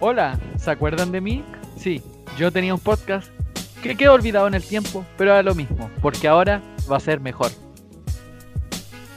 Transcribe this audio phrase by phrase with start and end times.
[0.00, 1.42] Hola, ¿se acuerdan de mí?
[1.76, 2.00] Sí,
[2.36, 3.26] yo tenía un podcast
[3.82, 7.18] que quedó olvidado en el tiempo, pero era lo mismo, porque ahora va a ser
[7.18, 7.50] mejor.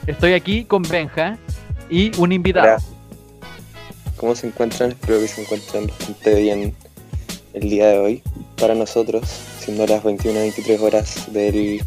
[0.08, 1.38] Estoy aquí con Benja
[1.88, 2.66] y un invitado.
[2.66, 2.84] Hola.
[4.18, 4.90] ¿Cómo se encuentran?
[4.90, 6.76] Espero que se encuentren bastante bien
[7.54, 8.24] el día de hoy.
[8.60, 9.24] Para nosotros,
[9.60, 11.84] siendo las 21-23 horas del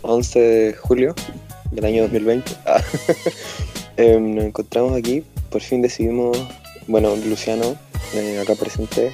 [0.00, 1.14] 11 de julio
[1.72, 2.80] del año 2020, ah,
[3.98, 5.22] em, nos encontramos aquí.
[5.50, 6.38] Por fin decidimos,
[6.86, 7.76] bueno, Luciano,
[8.14, 9.12] eh, acá presente,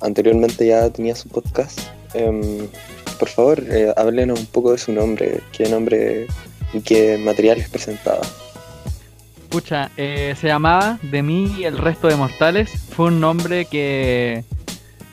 [0.00, 1.80] anteriormente ya tenía su podcast.
[2.14, 2.68] Em,
[3.18, 6.26] por favor, eh, háblenos un poco de su nombre, qué nombre
[6.72, 8.22] y qué materiales presentaba.
[9.42, 12.70] Escucha, eh, se llamaba De mí y el resto de mortales.
[12.96, 14.44] Fue un nombre que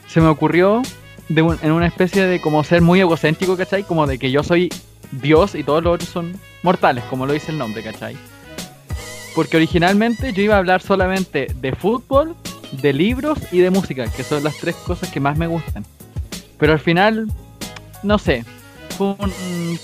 [0.07, 0.81] se me ocurrió
[1.29, 3.83] en una especie de como ser muy egocéntrico, ¿cachai?
[3.83, 4.69] Como de que yo soy
[5.11, 8.15] Dios y todos los otros son mortales, como lo dice el nombre, ¿cachai?
[9.35, 12.35] Porque originalmente yo iba a hablar solamente de fútbol,
[12.71, 15.85] de libros y de música, que son las tres cosas que más me gustan.
[16.57, 17.27] Pero al final,
[18.03, 18.45] no sé,
[18.97, 19.15] fue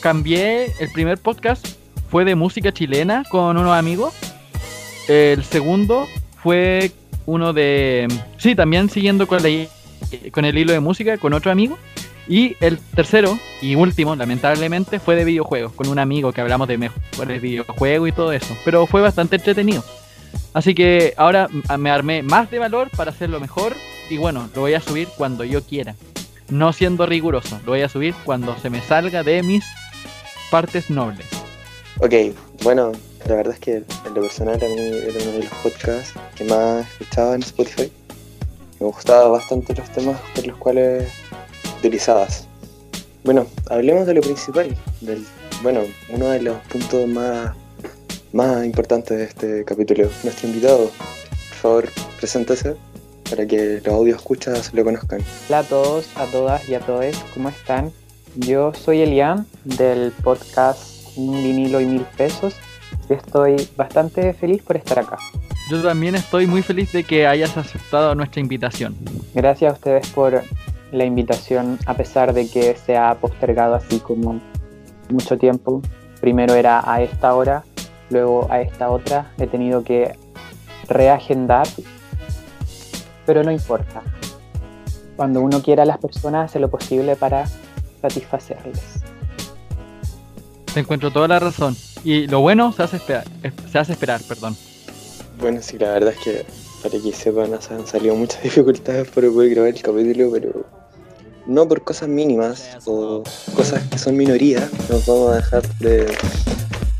[0.02, 1.66] cambié el primer podcast
[2.10, 4.14] fue de música chilena con unos amigos.
[5.08, 6.08] El segundo
[6.42, 6.92] fue
[7.26, 8.08] uno de.
[8.38, 9.68] Sí, también siguiendo con, la-
[10.32, 11.78] con el hilo de música con otro amigo.
[12.28, 16.78] Y el tercero y último, lamentablemente, fue de videojuegos, con un amigo que hablamos de
[16.80, 18.56] mejores videojuegos y todo eso.
[18.66, 19.84] Pero fue bastante entretenido.
[20.54, 21.48] Así que ahora
[21.78, 23.76] me armé más de valor para hacerlo mejor.
[24.10, 25.96] Y bueno, lo voy a subir cuando yo quiera.
[26.50, 29.66] No siendo riguroso, lo voy a subir cuando se me salga de mis
[30.52, 31.26] partes nobles.
[32.00, 32.14] Ok,
[32.64, 32.92] bueno,
[33.28, 36.44] la verdad es que en lo personal a mí era uno de los podcasts que
[36.44, 37.92] más escuchaba en Spotify.
[38.80, 41.12] Me gustaban bastante los temas por los cuales
[41.80, 42.48] utilizabas.
[43.24, 45.26] Bueno, hablemos de lo principal, del,
[45.64, 47.56] bueno, uno de los puntos más,
[48.36, 50.10] más importantes de este capítulo.
[50.24, 50.92] Nuestro invitado,
[51.50, 52.76] por favor, preséntese
[53.30, 55.22] para que los audio escuchas lo conozcan.
[55.48, 57.92] Hola a todos, a todas y a todos, ¿cómo están?
[58.36, 62.56] Yo soy Elian del podcast Un vinilo y mil pesos
[63.10, 65.18] y estoy bastante feliz por estar acá.
[65.72, 68.98] Yo también estoy muy feliz de que hayas aceptado nuestra invitación.
[69.34, 70.44] Gracias a ustedes por
[70.92, 74.42] la invitación, a pesar de que se ha postergado así como
[75.10, 75.82] mucho tiempo.
[76.20, 77.64] Primero era a esta hora,
[78.10, 79.32] luego a esta otra.
[79.38, 80.18] He tenido que
[80.88, 81.68] reagendar,
[83.26, 84.02] pero no importa.
[85.16, 87.46] Cuando uno quiera a las personas hace lo posible para
[88.02, 89.02] satisfacerles.
[90.74, 91.76] Te encuentro toda la razón.
[92.04, 93.26] Y lo bueno se hace esperar,
[93.72, 94.56] se hace esperar, perdón.
[95.40, 96.46] Bueno, sí, la verdad es que
[96.84, 100.66] para que sepan, han salido muchas dificultades para poder grabar el capítulo, pero
[101.48, 103.24] no por cosas mínimas o
[103.56, 106.06] cosas que son minorías, nos vamos a dejar de,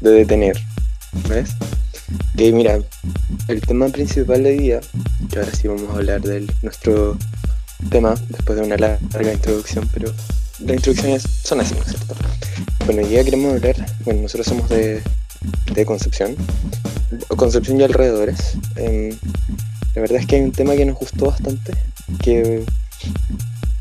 [0.02, 0.58] de detener.
[1.30, 1.56] ¿Ves?
[2.34, 2.80] Ok, mira,
[3.48, 4.80] el tema principal de día,
[5.32, 7.18] que ahora sí vamos a hablar de nuestro
[7.90, 10.14] tema, después de una larga introducción, pero
[10.60, 12.16] las introducciones son así, ¿no es cierto?
[12.86, 15.02] Bueno, hoy día queremos hablar, bueno, nosotros somos de,
[15.74, 16.36] de Concepción,
[17.36, 18.58] Concepción y alrededores.
[18.76, 19.18] Em,
[19.96, 21.74] la verdad es que hay un tema que nos gustó bastante,
[22.22, 22.64] que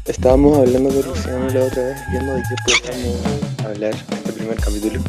[0.07, 4.57] estábamos hablando con Luciano la otra vez, viendo de qué podíamos hablar en este primer
[4.57, 5.01] capítulo.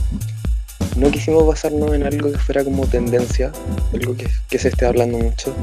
[0.95, 3.51] No quisimos basarnos en algo que fuera como tendencia,
[3.93, 5.53] algo que, que se esté hablando mucho,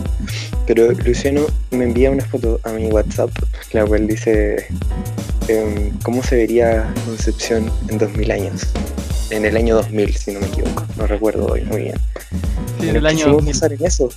[0.66, 3.30] pero Luciano me envía una foto a mi WhatsApp,
[3.72, 4.66] la cual dice
[5.48, 8.62] em, cómo se vería Concepción en 2000 años.
[9.30, 11.96] En el año 2000, si no me equivoco, no recuerdo hoy muy bien.
[12.80, 13.52] Sí, en el año quisimos 2000.
[13.54, 14.08] basar en eso.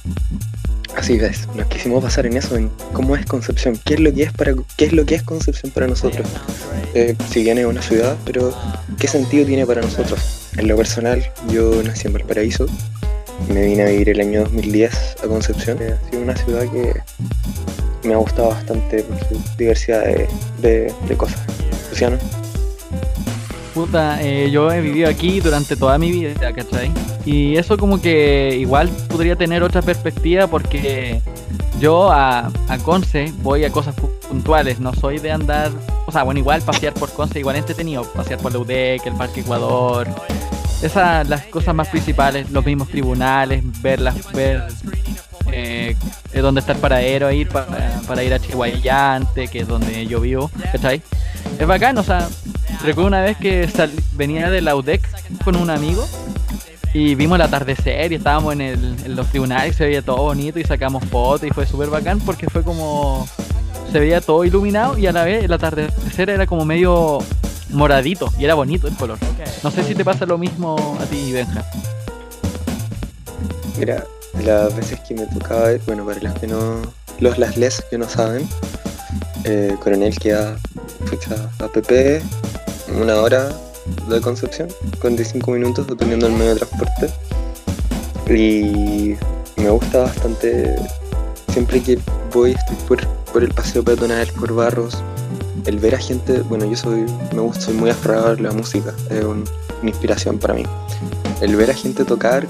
[0.95, 4.23] Así ves, nos quisimos basar en eso, en cómo es Concepción, qué es lo que
[4.23, 6.27] es para qué es lo que es Concepción para nosotros.
[6.93, 8.53] Eh, si bien es una ciudad, pero
[8.97, 10.47] qué sentido tiene para nosotros.
[10.57, 12.65] En lo personal, yo nací en Valparaíso,
[13.53, 15.77] me vine a vivir el año 2010 a Concepción.
[15.81, 16.93] Eh, Ha sido una ciudad que
[18.07, 20.27] me ha gustado bastante por su diversidad de,
[20.61, 21.41] de- de cosas.
[21.89, 22.17] Luciano,
[23.75, 26.91] Puta, eh, yo he vivido aquí durante toda mi vida, ¿cachai?
[27.25, 31.21] Y eso como que igual podría tener otra perspectiva porque
[31.81, 35.71] yo a, a Conce voy a cosas pu- puntuales, no soy de andar,
[36.07, 39.41] o sea, bueno, igual pasear por Conce igual entretenido, pasear por la UDEC, el Parque
[39.41, 40.07] Ecuador,
[40.81, 44.63] esas las cosas más principales, los mismos tribunales, verlas, ver
[45.51, 45.97] eh,
[46.33, 50.49] dónde está el paradero, ir para, para ir a Chihuayante, que es donde yo vivo,
[50.71, 51.01] ¿cachai?
[51.59, 52.27] Es bacán, o sea,
[52.83, 55.07] recuerdo una vez que sal- venía de la UDEC
[55.43, 56.07] con un amigo
[56.93, 60.59] y vimos el atardecer y estábamos en, el- en los tribunales, se veía todo bonito
[60.59, 63.27] y sacamos fotos y fue súper bacán porque fue como,
[63.91, 67.19] se veía todo iluminado y a la vez el atardecer era como medio
[67.69, 69.17] moradito y era bonito el color.
[69.63, 71.65] No sé si te pasa lo mismo a ti, Benja.
[73.77, 74.05] Mira,
[74.43, 76.81] las veces que me tocaba bueno, para los que no,
[77.19, 78.47] los Las Les que no saben.
[79.43, 80.57] Eh, Coronel queda
[81.59, 82.21] a PP
[82.93, 83.49] una hora
[84.09, 84.67] de Concepción,
[85.01, 87.09] 45 minutos dependiendo del medio de transporte.
[88.29, 89.15] Y
[89.61, 90.75] me gusta bastante,
[91.51, 91.99] siempre que
[92.33, 92.55] voy
[92.87, 94.97] por, por el paseo peatonal, por barros,
[95.65, 98.93] el ver a gente, bueno yo soy, me gusta, soy muy aferrado a la música,
[99.09, 99.45] es un-
[99.81, 100.63] una inspiración para mí.
[101.41, 102.47] El ver a gente tocar.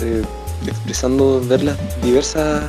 [0.00, 0.22] Eh,
[0.66, 2.64] expresando, ver las diversas,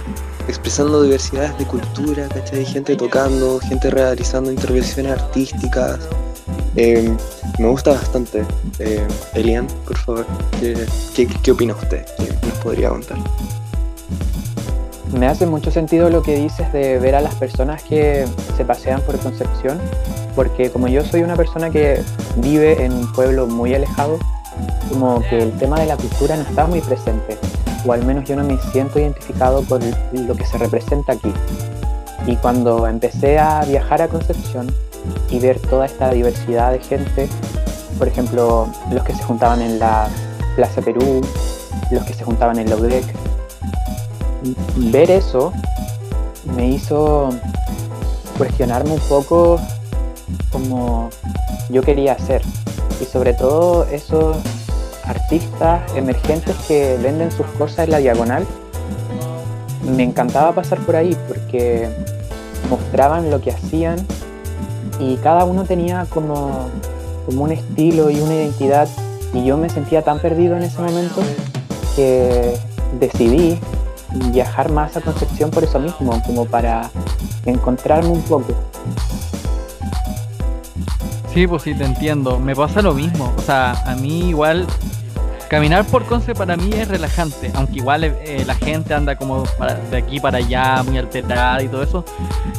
[0.47, 2.65] expresando diversidades de cultura, ¿cachai?
[2.65, 5.99] Gente tocando, gente realizando intervenciones artísticas.
[6.75, 7.15] Eh,
[7.57, 8.43] me gusta bastante.
[8.79, 10.25] Eh, Elian, por favor,
[11.15, 12.05] ¿qué, opina usted?
[12.17, 13.17] ¿Qué nos podría contar?
[15.13, 19.01] Me hace mucho sentido lo que dices de ver a las personas que se pasean
[19.01, 19.79] por Concepción,
[20.35, 22.01] porque como yo soy una persona que
[22.37, 24.19] vive en un pueblo muy alejado,
[24.89, 27.37] como que el tema de la cultura no está muy presente,
[27.85, 29.81] o al menos yo no me siento identificado por
[30.13, 31.33] lo que se representa aquí.
[32.27, 34.67] Y cuando empecé a viajar a Concepción
[35.29, 37.29] y ver toda esta diversidad de gente,
[37.97, 40.07] por ejemplo, los que se juntaban en la
[40.55, 41.21] Plaza Perú,
[41.91, 43.05] los que se juntaban en la UDEC,
[44.75, 45.51] ver eso
[46.55, 47.29] me hizo
[48.37, 49.59] cuestionarme un poco
[50.51, 51.09] como
[51.69, 52.41] yo quería hacer.
[53.01, 54.37] Y sobre todo esos
[55.05, 58.45] artistas emergentes que venden sus cosas en la diagonal.
[59.95, 61.89] Me encantaba pasar por ahí porque
[62.69, 63.97] mostraban lo que hacían
[64.99, 66.69] y cada uno tenía como,
[67.25, 68.87] como un estilo y una identidad
[69.33, 71.21] y yo me sentía tan perdido en ese momento
[71.95, 72.57] que
[72.99, 73.59] decidí
[74.31, 76.89] viajar más a Concepción por eso mismo, como para
[77.45, 78.53] encontrarme un poco.
[81.33, 82.39] Sí, pues sí, te entiendo.
[82.39, 83.31] Me pasa lo mismo.
[83.37, 84.65] O sea, a mí igual
[85.49, 89.75] caminar por Conce para mí es relajante, aunque igual eh, la gente anda como para-
[89.75, 92.05] de aquí para allá, muy alterada y todo eso.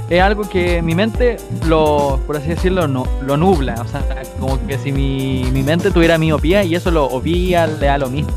[0.08, 3.76] Es algo que mi mente lo, por así decirlo, no, lo nubla.
[3.80, 4.02] O sea,
[4.40, 8.10] como que si mi, mi mente tuviera miopía y eso lo obvia, le da lo
[8.10, 8.32] mismo.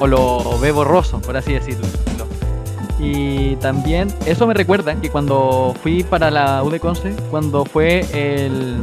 [0.00, 1.86] O lo ve borroso, por así decirlo.
[2.98, 8.04] Y también eso me recuerda que cuando fui para la U de Conce, cuando fue
[8.12, 8.76] el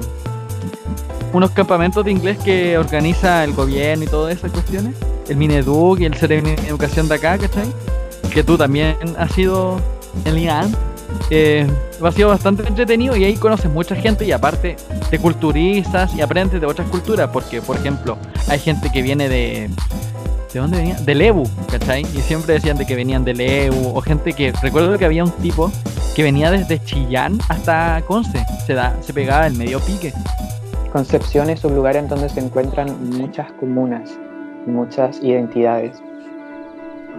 [1.34, 4.96] unos campamentos de inglés que organiza el gobierno y todas esas cuestiones,
[5.28, 7.68] el Mineduc y el Ceremi Educación de acá, ¿cachai?
[8.34, 9.80] Que tú también has sido
[10.26, 10.76] en IAN.
[11.30, 11.68] Eh,
[12.04, 14.76] ha sido bastante entretenido y ahí conoces mucha gente y aparte
[15.10, 18.18] te culturizas y aprendes de otras culturas porque, por ejemplo,
[18.50, 19.70] hay gente que viene de...
[20.54, 20.96] ¿De dónde venía?
[20.96, 22.04] De Lebu, ¿cachai?
[22.14, 24.54] Y siempre decían de que venían de Lebu o gente que...
[24.62, 25.72] Recuerdo que había un tipo
[26.16, 30.14] que venía desde Chillán hasta Conce, se, da, se pegaba el medio pique.
[30.98, 32.88] Concepción es un lugar en donde se encuentran
[33.20, 34.18] muchas comunas,
[34.66, 36.02] muchas identidades.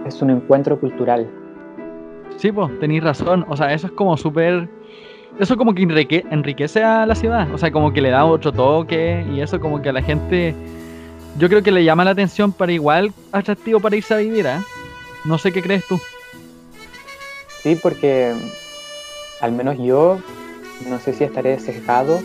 [0.05, 1.25] Es un encuentro cultural.
[2.35, 3.45] Sí, pues, tenéis razón.
[3.47, 4.67] O sea, eso es como súper.
[5.39, 7.49] Eso como que enrique- enriquece a la ciudad.
[7.53, 9.25] O sea, como que le da otro toque.
[9.33, 10.53] Y eso como que a la gente.
[11.37, 14.57] Yo creo que le llama la atención para igual atractivo para irse a vivir, ¿eh?
[15.23, 15.97] No sé qué crees tú.
[17.63, 18.33] Sí, porque
[19.39, 20.17] al menos yo,
[20.89, 22.19] no sé si estaré sesgado,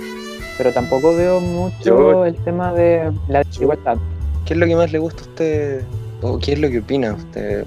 [0.56, 3.96] pero tampoco veo mucho Yo- el tema de la desigualdad.
[4.44, 5.84] ¿Qué es lo que más le gusta a usted
[6.22, 7.64] o qué es lo que opina usted,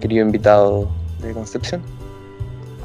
[0.00, 0.88] querido invitado
[1.22, 1.80] de Concepción?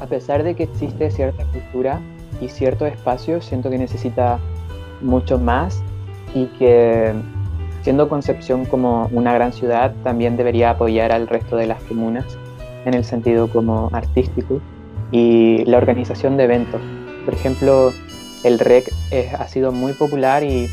[0.00, 2.00] A pesar de que existe cierta cultura
[2.40, 4.38] y cierto espacio, siento que necesita
[5.00, 5.82] mucho más
[6.34, 7.12] y que
[7.82, 12.24] siendo Concepción como una gran ciudad, también debería apoyar al resto de las comunas
[12.86, 14.60] en el sentido como artístico
[15.12, 16.80] y la organización de eventos.
[17.24, 17.92] Por ejemplo,
[18.44, 18.92] el REC
[19.38, 20.70] ha sido muy popular y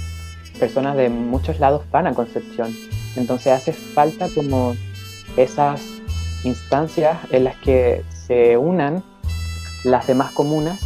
[0.60, 2.76] personas de muchos lados van a Concepción.
[3.16, 4.76] Entonces hace falta como
[5.38, 5.82] esas
[6.44, 9.04] instancias en las que se unan
[9.84, 10.80] las demás comunas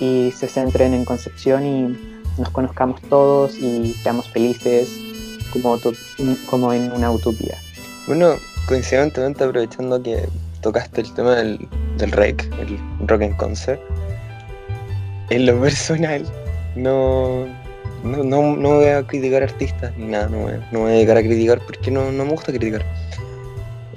[0.00, 4.88] y se centren en Concepción y nos conozcamos todos y seamos felices
[6.48, 7.56] como en una utopía.
[8.06, 8.34] Bueno,
[8.66, 10.28] coincidentemente aprovechando que
[10.60, 12.78] tocaste el tema del, del REC, el
[13.08, 13.80] Rock en Concert,
[15.30, 16.24] en lo personal
[16.76, 17.46] no,
[18.04, 21.16] no, no, no voy a criticar artistas ni nada, no, voy no voy a dedicar
[21.16, 22.84] a criticar porque no, no me gusta criticar.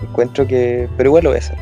[0.01, 1.57] Encuentro que, pero igual lo voy a hacer.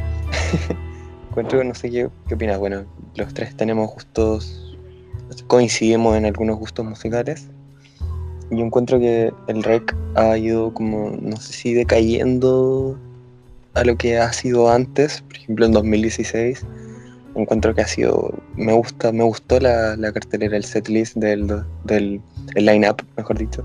[1.29, 2.57] Encuentro que no sé qué, qué opinas.
[2.57, 2.85] Bueno,
[3.15, 4.77] los tres tenemos gustos,
[5.47, 7.47] coincidimos en algunos gustos musicales.
[8.51, 12.97] Yo encuentro que el rec ha ido como, no sé si decayendo
[13.75, 16.65] a lo que ha sido antes, por ejemplo en 2016.
[17.36, 21.48] Encuentro que ha sido, me gusta, me gustó la, cartelera, el setlist del,
[21.86, 22.21] del
[22.55, 23.63] el line-up, mejor dicho,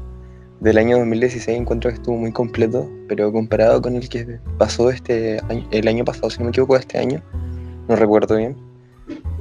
[0.60, 1.58] del año 2016.
[1.58, 6.04] Encuentro que estuvo muy completo, pero comparado con el que pasó este año, el año
[6.04, 7.22] pasado, si no me equivoco, este año,
[7.88, 8.56] no recuerdo bien.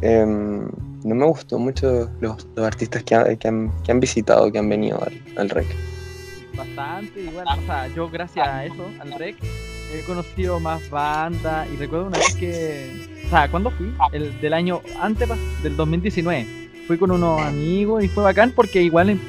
[0.01, 0.67] Em,
[1.03, 4.69] no me gustó mucho los, artistas que, ha- que han, que han visitado, que han
[4.69, 4.99] venido
[5.37, 5.67] al, REC.
[6.55, 9.35] Bastante, igual, o sea, yo gracias a eso, al rec,
[9.93, 13.93] he conocido más bandas y recuerdo una vez que, o sea, ¿cuándo fui?
[14.11, 15.29] El del año antes
[15.61, 16.47] del 2019.
[16.87, 19.19] Fui con unos amigos y fue bacán porque igual em-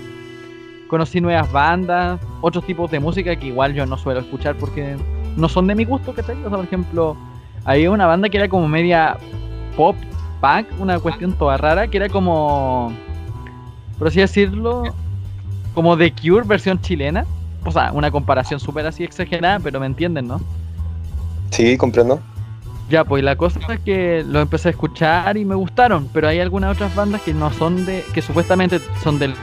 [0.88, 4.97] conocí nuevas bandas, otros tipos de música que igual yo no suelo escuchar porque
[5.37, 6.37] no son de mi gusto, ¿cachai?
[6.44, 7.16] O sea, por ejemplo,
[7.64, 9.16] había una banda que era como media
[9.76, 9.97] pop,
[10.40, 12.92] punk, una cuestión toda rara, que era como,
[13.99, 14.85] por así decirlo,
[15.75, 17.25] como The Cure versión chilena.
[17.64, 20.40] O sea, una comparación súper así exagerada, pero me entienden, ¿no?
[21.50, 22.21] Sí, comprendo.
[22.90, 26.40] Ya, pues la cosa es que lo empecé a escuchar y me gustaron, pero hay
[26.40, 29.35] algunas otras bandas que no son de, que supuestamente son del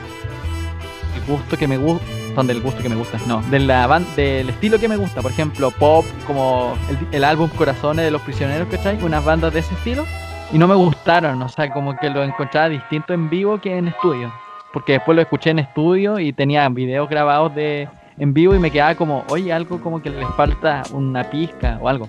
[1.28, 4.50] gusto que me gusta, son del gusto que me gusta, no, de la ban- del
[4.50, 8.68] estilo que me gusta, por ejemplo, pop, como el, el álbum Corazones de los Prisioneros,
[8.70, 9.01] ¿cachai?
[9.04, 10.06] Unas bandas de ese estilo,
[10.51, 13.88] y no me gustaron, o sea, como que lo encontraba distinto en vivo que en
[13.88, 14.32] estudio,
[14.74, 17.88] porque después lo escuché en estudio y tenía videos grabados de
[18.22, 21.90] en vivo y me quedaba como, oye, algo como que les falta una pizca o
[21.90, 22.08] algo.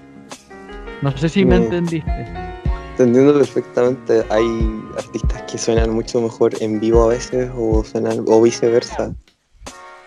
[1.00, 1.62] No sé si me Mm.
[1.62, 2.26] entendiste.
[2.99, 4.23] Te entiendo perfectamente.
[4.28, 9.14] Hay artistas que suenan mucho mejor en vivo a veces o suenan o viceversa.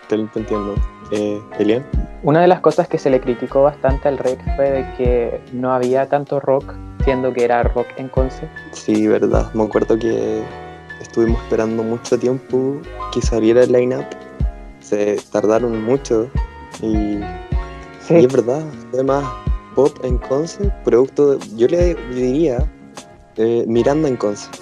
[0.08, 0.76] Te, te entiendo.
[1.12, 1.84] Eh, Elian.
[2.22, 5.74] Una de las cosas que se le criticó bastante al REC fue de que no
[5.74, 8.52] había tanto rock, siendo que era rock en concept.
[8.74, 9.52] Sí, verdad.
[9.56, 10.44] Me acuerdo que
[11.02, 12.80] estuvimos esperando mucho tiempo
[13.12, 14.06] que saliera el line-up.
[14.88, 16.30] Se tardaron mucho
[16.82, 18.63] y, y es verdad.
[18.92, 19.24] Fue más
[19.74, 22.60] pop en concept, producto, de- yo le diría
[23.38, 24.58] eh, Miranda en concept.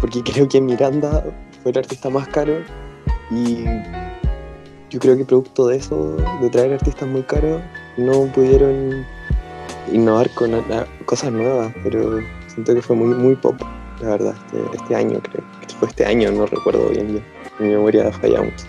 [0.00, 1.24] Porque creo que Miranda
[1.62, 2.54] fue el artista más caro
[3.30, 3.64] y
[4.90, 7.60] yo creo que producto de eso, de traer artistas muy caros,
[7.96, 9.04] no pudieron
[9.92, 10.52] innovar con
[11.04, 13.54] cosas nuevas, pero siento que fue muy, muy pop,
[14.00, 15.44] la verdad, este, este año creo.
[15.78, 17.24] Fue este año, no recuerdo bien bien.
[17.58, 18.64] Mi memoria falla mucho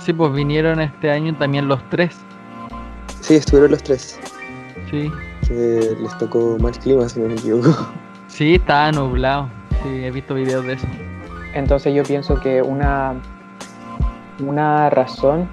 [0.00, 2.16] Sí, pues vinieron este año también los tres.
[3.20, 4.18] Sí, estuvieron los tres,
[4.90, 5.10] Sí.
[5.46, 7.74] que les tocó mal clima, si no me equivoco.
[8.28, 9.48] Sí, estaba nublado.
[9.82, 10.86] Sí, he visto videos de eso.
[11.54, 13.14] Entonces yo pienso que una,
[14.40, 15.48] una razón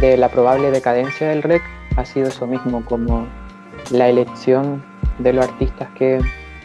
[0.00, 1.62] de la probable decadencia del REC
[1.96, 3.26] ha sido eso mismo, como
[3.90, 4.82] la elección
[5.18, 6.20] de los artistas que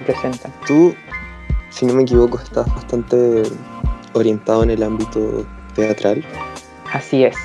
[0.05, 0.51] presentan.
[0.67, 0.93] Tú,
[1.69, 3.43] si no me equivoco, estás bastante
[4.13, 6.23] orientado en el ámbito teatral.
[6.93, 7.35] Así es.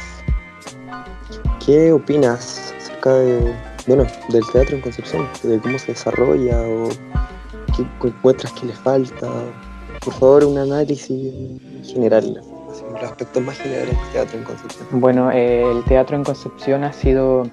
[1.65, 3.55] ¿Qué opinas acerca de,
[3.87, 5.29] bueno, del teatro en Concepción?
[5.43, 6.89] De cómo se desarrolla o
[7.77, 9.29] qué encuentras que le falta.
[10.05, 11.33] Por favor, un análisis
[11.85, 14.89] general, así, los aspectos más generales del teatro en Concepción.
[14.93, 17.45] Bueno, eh, el teatro en Concepción ha sido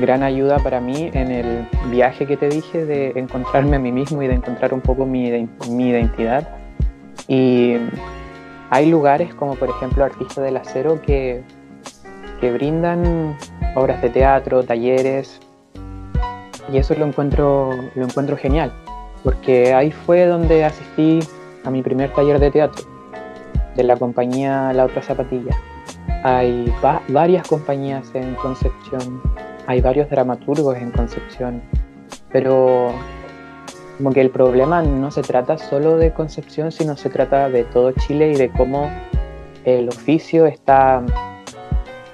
[0.00, 4.22] gran ayuda para mí en el viaje que te dije de encontrarme a mí mismo
[4.22, 6.48] y de encontrar un poco mi, mi identidad.
[7.28, 7.76] Y
[8.74, 11.44] hay lugares como por ejemplo Artistas del Acero que,
[12.40, 13.36] que brindan
[13.76, 15.38] obras de teatro, talleres,
[16.72, 18.72] y eso lo encuentro, lo encuentro genial,
[19.22, 21.20] porque ahí fue donde asistí
[21.64, 22.84] a mi primer taller de teatro
[23.76, 25.54] de la compañía La Otra Zapatilla.
[26.24, 29.22] Hay va- varias compañías en Concepción,
[29.68, 31.62] hay varios dramaturgos en Concepción,
[32.32, 32.90] pero
[33.96, 37.92] como que el problema no se trata solo de Concepción, sino se trata de todo
[37.92, 38.90] Chile y de cómo
[39.64, 41.02] el oficio está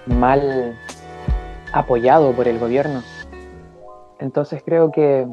[0.06, 0.78] mal
[1.72, 3.02] apoyado por el gobierno.
[4.18, 5.26] Entonces creo que,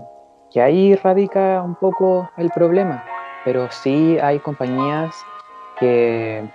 [0.52, 3.04] que ahí radica un poco el problema,
[3.44, 5.14] pero sí hay compañías
[5.80, 6.50] que,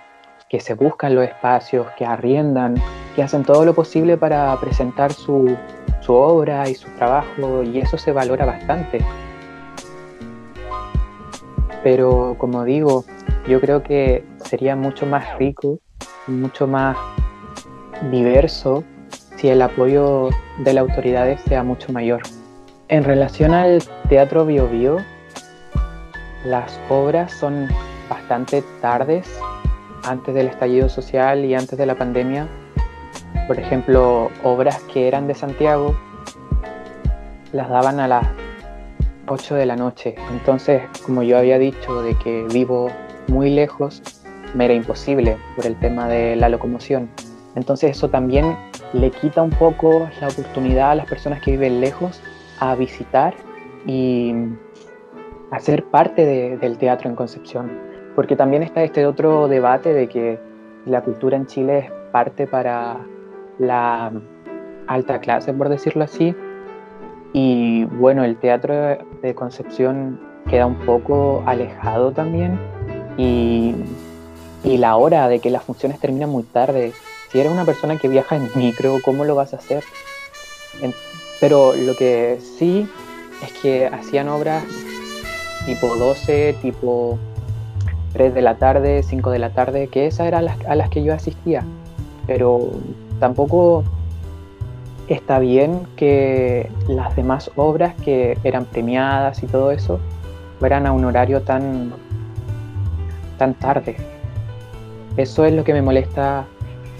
[0.49, 2.75] que se buscan los espacios, que arriendan,
[3.15, 5.55] que hacen todo lo posible para presentar su,
[6.01, 8.99] su obra y su trabajo y eso se valora bastante.
[11.83, 13.05] Pero como digo,
[13.47, 15.79] yo creo que sería mucho más rico,
[16.27, 16.97] mucho más
[18.11, 18.83] diverso
[19.35, 22.21] si el apoyo de las autoridades sea mucho mayor.
[22.87, 24.97] En relación al Teatro Bio Bio,
[26.45, 27.67] las obras son
[28.09, 29.27] bastante tardes,
[30.05, 32.47] antes del estallido social y antes de la pandemia.
[33.47, 35.97] Por ejemplo, obras que eran de Santiago
[37.51, 38.27] las daban a las
[39.27, 40.15] 8 de la noche.
[40.31, 42.89] Entonces, como yo había dicho de que vivo
[43.27, 44.01] muy lejos,
[44.53, 47.09] me era imposible por el tema de la locomoción.
[47.55, 48.55] Entonces eso también
[48.93, 52.21] le quita un poco la oportunidad a las personas que viven lejos
[52.59, 53.33] a visitar
[53.85, 54.33] y
[55.51, 57.71] hacer parte de- del teatro en Concepción.
[58.15, 60.39] Porque también está este otro debate de que
[60.85, 62.97] la cultura en Chile es parte para
[63.59, 64.11] la
[64.87, 66.35] alta clase, por decirlo así,
[67.33, 68.73] Y bueno, el teatro
[69.21, 72.59] de Concepción queda un poco alejado también
[73.17, 73.73] y,
[74.63, 76.93] y la hora de que las funciones terminan muy tarde.
[77.31, 79.83] Si eres una persona que viaja en micro, ¿cómo lo vas a hacer?
[81.39, 82.87] pero lo que sí
[83.43, 84.63] es que hacían obras
[85.65, 87.19] tipo 12, tipo
[88.13, 91.13] 3 de la tarde, 5 de la tarde, que esas eran a las que yo
[91.13, 91.63] asistía.
[92.27, 92.71] Pero
[93.19, 93.83] tampoco
[95.07, 99.99] está bien que las demás obras que eran premiadas y todo eso
[100.59, 101.93] fueran a un horario tan,
[103.37, 103.97] tan tarde.
[105.17, 106.45] Eso es lo que me molesta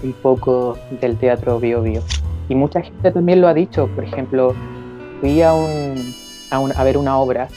[0.02, 2.02] un poco del teatro Bio Bio.
[2.48, 3.88] Y mucha gente también lo ha dicho.
[3.94, 4.54] Por ejemplo,
[5.20, 6.14] fui a, un,
[6.50, 7.48] a, a ver una obra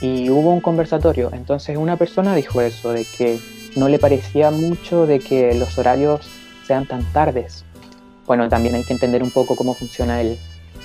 [0.00, 1.30] y hubo un conversatorio.
[1.32, 3.38] Entonces una persona dijo eso, de que
[3.76, 6.28] no le parecía mucho de que los horarios
[6.66, 7.64] sean tan tardes.
[8.30, 10.38] Bueno, también hay que entender un poco cómo funciona el,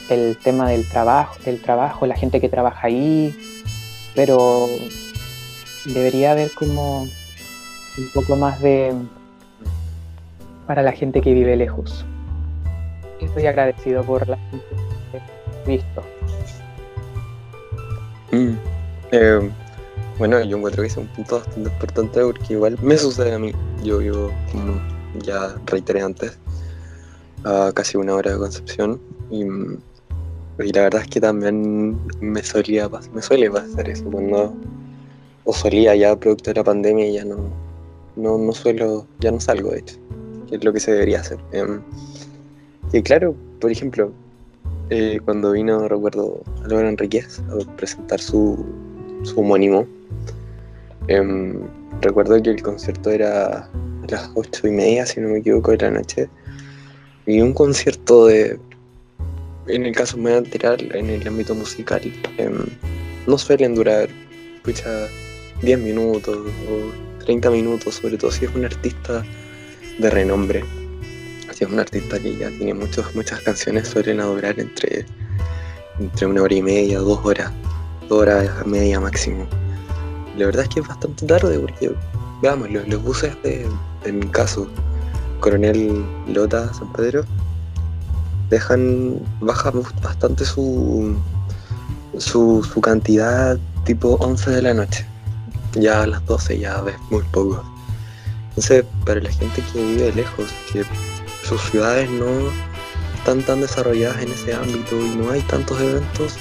[0.10, 3.36] el tema del trabajo, el trabajo, la gente que trabaja ahí,
[4.16, 4.68] pero
[5.86, 8.96] debería haber como un poco más de
[10.66, 12.04] para la gente que vive lejos.
[13.22, 14.66] Estoy agradecido por la gente
[15.12, 16.04] que he visto.
[18.32, 18.56] Mm,
[19.12, 19.52] eh,
[20.18, 23.52] bueno, yo encuentro que es un punto bastante importante porque igual me sucede a mí.
[23.84, 24.82] Yo vivo, como
[25.24, 26.40] ya reiteré antes,
[27.46, 29.00] a casi una hora de Concepción
[29.30, 29.44] y
[30.74, 34.54] la verdad es que también me solía me suele pasar eso cuando
[35.46, 37.38] o solía ya producto de la pandemia ya no,
[38.16, 39.98] no, no suelo, ya no salgo de hecho,
[40.50, 41.40] que es lo que se debería hacer.
[42.92, 44.12] Y claro, por ejemplo,
[44.90, 48.66] eh, cuando vino, recuerdo, Álvaro Enríquez a presentar su,
[49.24, 49.86] su homónimo,
[51.08, 51.60] em,
[52.02, 53.70] recuerdo que el concierto era a
[54.08, 56.30] las ocho y media, si no me equivoco, de la noche,
[57.26, 58.60] y un concierto de
[59.68, 62.02] en el caso lateral, en el ámbito musical,
[62.38, 62.66] em,
[63.28, 64.10] no suelen durar,
[65.62, 69.24] 10 minutos o 30 minutos, sobre todo si es un artista
[70.00, 70.64] de renombre.
[71.54, 75.06] Si es un artista que ya tiene muchos, muchas canciones, suelen durar entre,
[76.00, 77.52] entre una hora y media, dos horas,
[78.10, 79.48] dos horas media máximo.
[80.38, 81.92] La verdad es que es bastante tarde porque,
[82.42, 83.66] veamos, los, los buses de,
[84.04, 84.68] en mi caso,
[85.46, 87.24] Coronel Lota San Pedro,
[88.50, 91.16] dejan, baja bastante su,
[92.18, 95.06] su, su cantidad tipo 11 de la noche.
[95.76, 97.64] Ya a las 12 ya ves muy poco.
[98.50, 100.84] Entonces, para la gente que vive lejos, que
[101.44, 102.50] sus ciudades no
[103.16, 106.38] están tan desarrolladas en ese ámbito y no hay tantos eventos,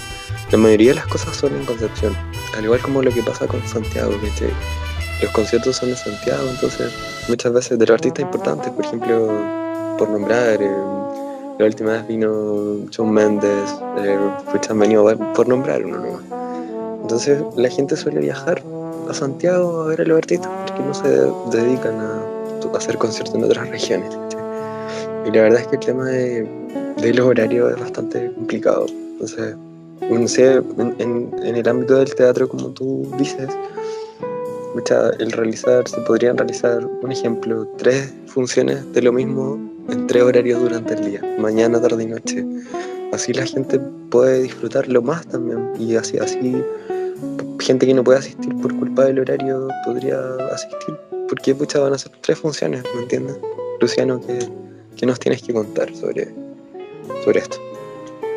[0.50, 2.16] la mayoría de las cosas son en Concepción.
[2.56, 4.30] Al igual como lo que pasa con Santiago, que
[5.22, 6.92] los conciertos son en Santiago, entonces
[7.29, 9.29] muchas veces de los artistas importantes, por ejemplo,
[9.98, 10.70] por nombrar, eh,
[11.59, 14.18] la última vez vino John Mendes, eh,
[14.68, 16.22] han venido por nombrar uno nomás.
[17.03, 18.62] Entonces la gente suele viajar
[19.09, 23.44] a Santiago a ver a los artistas porque no se dedican a, hacer conciertos en
[23.44, 24.11] otras regiones.
[25.27, 28.87] Y la verdad es que el tema de, los horarios es bastante complicado.
[28.88, 29.55] Entonces,
[30.00, 33.48] en, en, el ámbito del teatro, como tú dices,
[35.18, 39.58] el realizar, se podrían realizar, un ejemplo, tres funciones de lo mismo
[39.88, 42.44] en tres horarios durante el día, mañana, tarde y noche.
[43.12, 43.78] Así la gente
[44.10, 46.62] puede disfrutarlo más también y así, así
[47.60, 50.18] gente que no puede asistir por culpa del horario podría
[50.52, 50.94] asistir
[51.28, 53.38] porque muchas van a ser tres funciones, ¿me entiendes?
[53.80, 54.20] Luciano,
[54.96, 56.34] ¿qué, nos tienes que contar sobre,
[57.24, 57.56] sobre esto?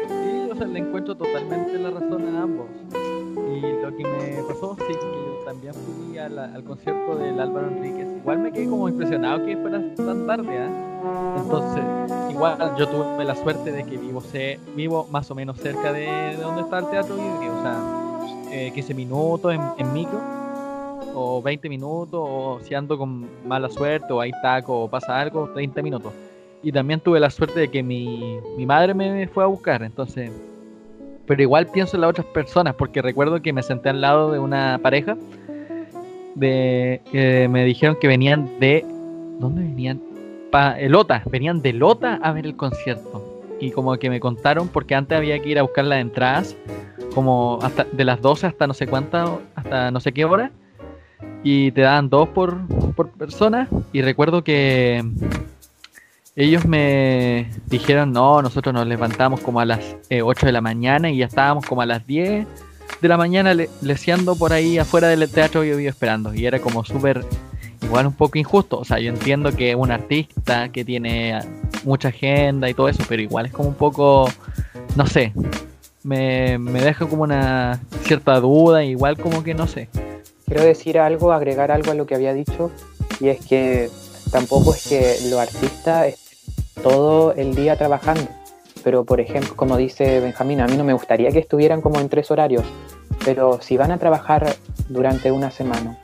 [0.08, 2.68] Sí, o sea, le encuentro totalmente la razón a ambos.
[2.94, 8.06] Y lo que me pasó, sí, que también fui al, al concierto del Álvaro Enríquez.
[8.18, 10.70] Igual me quedé como impresionado que fuera tan tarde, ¿eh?
[11.38, 11.84] Entonces,
[12.30, 16.36] igual yo tuve la suerte de que vivo, se, vivo más o menos cerca de,
[16.42, 20.20] donde está el teatro o sea, eh, 15 minutos en, en, micro,
[21.16, 25.50] o 20 minutos, o si ando con mala suerte, o hay taco, o pasa algo,
[25.54, 26.12] 30 minutos.
[26.62, 30.30] Y también tuve la suerte de que mi, mi madre me fue a buscar, entonces
[31.28, 34.40] pero igual pienso en las otras personas, porque recuerdo que me senté al lado de
[34.40, 35.18] una pareja
[36.36, 38.86] de que me dijeron que venían de
[39.40, 40.02] ¿dónde venían?
[40.52, 43.24] Pa, Lota, venían de Lota a ver el concierto.
[43.60, 46.56] Y como que me contaron porque antes había que ir a buscar las entradas
[47.14, 50.52] como hasta de las 12 hasta no sé cuántas, hasta no sé qué hora.
[51.44, 53.68] Y te daban dos por, por persona.
[53.92, 55.04] Y recuerdo que
[56.38, 61.10] ellos me dijeron, no, nosotros nos levantamos como a las 8 eh, de la mañana
[61.10, 62.46] y ya estábamos como a las 10
[63.02, 66.36] de la mañana le leseando por ahí afuera del teatro yo vivo esperando.
[66.36, 67.26] Y era como súper,
[67.82, 68.78] igual un poco injusto.
[68.78, 71.40] O sea, yo entiendo que un artista que tiene
[71.84, 74.30] mucha agenda y todo eso, pero igual es como un poco,
[74.96, 75.34] no sé,
[76.04, 79.90] me, me deja como una cierta duda, igual como que no sé.
[80.46, 82.72] Quiero decir algo, agregar algo a lo que había dicho,
[83.20, 83.90] y es que
[84.32, 86.27] tampoco es que los artistas
[86.84, 88.28] todo el día trabajando,
[88.84, 92.10] pero por ejemplo, como dice Benjamín, a mí no me gustaría que estuvieran como en
[92.10, 92.64] tres horarios,
[93.26, 94.56] pero si van a trabajar
[94.90, 95.98] durante una semana,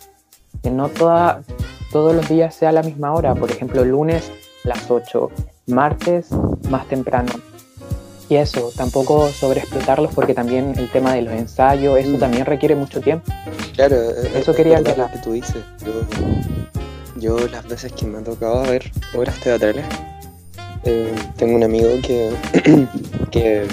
[0.62, 1.42] que no toda,
[1.92, 4.32] todos los días sea la misma hora, por ejemplo, lunes
[4.64, 5.30] las 8,
[5.68, 6.28] martes
[6.70, 7.32] más temprano.
[8.30, 12.20] Y eso, tampoco sobreexplotarlos porque también el tema de los ensayos, eso Mm.
[12.20, 13.30] también requiere mucho tiempo.
[13.76, 15.08] Claro, eh, Eso es quería aclarar.
[15.08, 15.58] lo que tú dices.
[15.86, 19.86] Yo, yo las veces que me ha tocado ver obras teatrales,
[20.86, 22.32] eh, tengo un amigo que,
[23.32, 23.66] que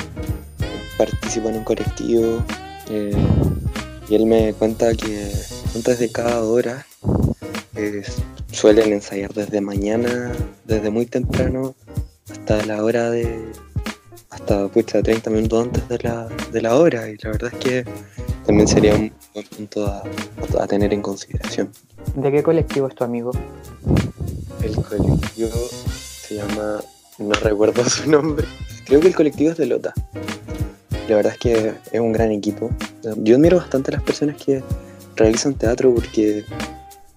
[0.97, 2.45] participa en un colectivo
[2.91, 3.15] eh,
[4.09, 5.31] y él me cuenta que
[5.75, 6.87] antes de cada hora
[7.77, 8.03] eh,
[8.53, 10.33] suelen ensayar desde mañana,
[10.65, 11.75] desde muy temprano
[12.31, 13.45] hasta la hora de
[14.31, 17.85] hasta pucha, 30 minutos antes de la, de la hora y la verdad es que
[18.47, 20.03] también sería un buen punto a,
[20.61, 21.71] a tener en consideración.
[22.15, 23.33] ¿De qué colectivo es tu amigo?
[24.63, 25.51] El colectivo
[26.31, 26.81] se llama,
[27.21, 28.47] no recuerdo su nombre,
[28.87, 29.95] creo que el colectivo es de Lota.
[31.09, 32.71] La verdad es que es un gran equipo.
[33.17, 34.63] Yo admiro bastante a las personas que
[35.17, 36.45] realizan teatro porque,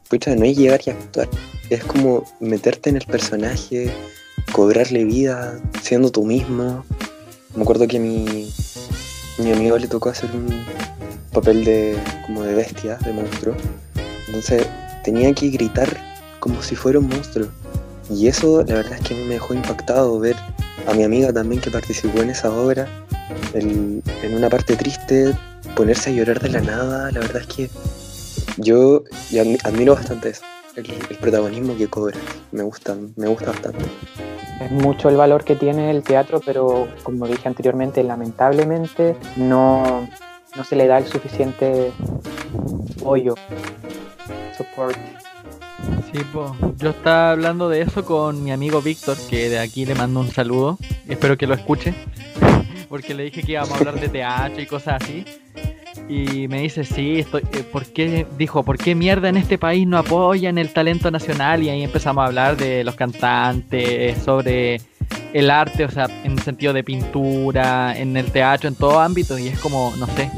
[0.10, 1.30] pucha, no es llegar y actuar,
[1.70, 3.92] es como meterte en el personaje,
[4.52, 6.84] cobrarle vida, siendo tú mismo.
[7.56, 8.52] Me acuerdo que mi,
[9.38, 10.66] mi amigo le tocó hacer un
[11.32, 13.56] papel de como de bestia, de monstruo.
[14.28, 14.68] Entonces
[15.04, 15.90] tenía que gritar
[16.40, 17.48] como si fuera un monstruo.
[18.14, 20.36] Y eso la verdad es que a mí me dejó impactado ver
[20.88, 22.88] a mi amiga también que participó en esa obra,
[23.54, 25.34] en una parte triste,
[25.76, 27.12] ponerse a llorar de la nada.
[27.12, 27.70] La verdad es que
[28.58, 30.44] yo, yo admi- admiro bastante eso,
[30.76, 32.18] el, el protagonismo que cobra.
[32.52, 33.86] Me gusta, me gusta bastante.
[34.62, 40.08] Es mucho el valor que tiene el teatro, pero como dije anteriormente, lamentablemente no,
[40.56, 41.92] no se le da el suficiente
[43.00, 43.36] apoyo,
[44.56, 44.98] support.
[46.12, 46.56] Sí, po.
[46.78, 50.30] yo estaba hablando de eso con mi amigo Víctor, que de aquí le mando un
[50.30, 51.94] saludo, espero que lo escuche,
[52.90, 55.26] porque le dije que íbamos a hablar de teatro y cosas así.
[56.10, 58.26] Y me dice, sí, estoy, eh, ¿por qué?
[58.38, 61.64] Dijo, ¿por qué mierda en este país no apoyan el talento nacional?
[61.64, 64.82] Y ahí empezamos a hablar de los cantantes, sobre
[65.34, 69.48] el arte, o sea, en sentido de pintura, en el teatro, en todo ámbito, y
[69.48, 70.30] es como, no sé.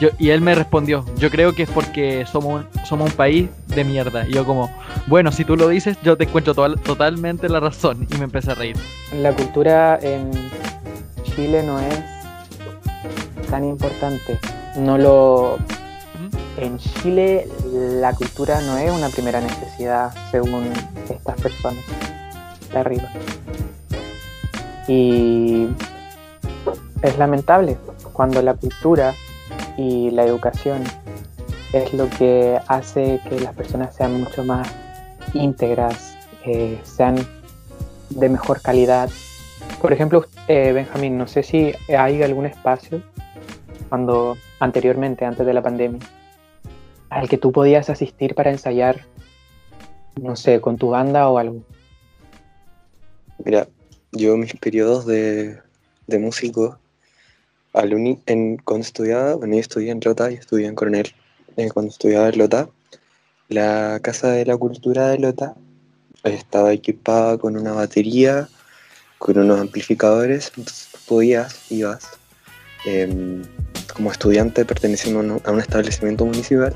[0.00, 3.48] Yo, y él me respondió, yo creo que es porque somos un, somos un país
[3.68, 4.26] de mierda.
[4.28, 4.68] Y yo como,
[5.06, 8.06] bueno, si tú lo dices, yo te encuentro to- totalmente la razón.
[8.10, 8.76] Y me empecé a reír.
[9.20, 10.30] La cultura en
[11.22, 12.00] Chile no es
[13.50, 14.38] tan importante.
[14.76, 15.58] No lo.
[16.56, 20.64] En Chile la cultura no es una primera necesidad según
[21.08, 21.82] estas personas
[22.72, 23.08] de arriba.
[24.88, 25.68] Y
[27.02, 27.76] es lamentable
[28.12, 29.14] cuando la cultura
[29.76, 30.82] y la educación
[31.72, 34.68] es lo que hace que las personas sean mucho más
[35.32, 37.16] íntegras, eh, sean
[38.10, 39.10] de mejor calidad.
[39.80, 43.02] Por ejemplo, eh, Benjamín, no sé si hay algún espacio
[43.88, 46.00] cuando anteriormente, antes de la pandemia,
[47.10, 49.00] al que tú podías asistir para ensayar,
[50.20, 51.62] no sé, con tu banda o algo.
[53.44, 53.68] Mira,
[54.12, 55.58] yo mis periodos de,
[56.06, 56.78] de músico,
[57.74, 58.18] al uni-
[58.64, 61.12] cuando estudiaba, bueno, yo estudié en Lota y estudié en Coronel,
[61.56, 62.68] eh, cuando estudiaba en Lota,
[63.48, 65.54] la Casa de la Cultura de Lota
[66.22, 68.48] estaba equipada con una batería,
[69.18, 72.08] con unos amplificadores, entonces tú podías, ibas,
[72.86, 73.42] em,
[73.94, 76.74] como estudiante perteneciendo a un, establecimiento municipal,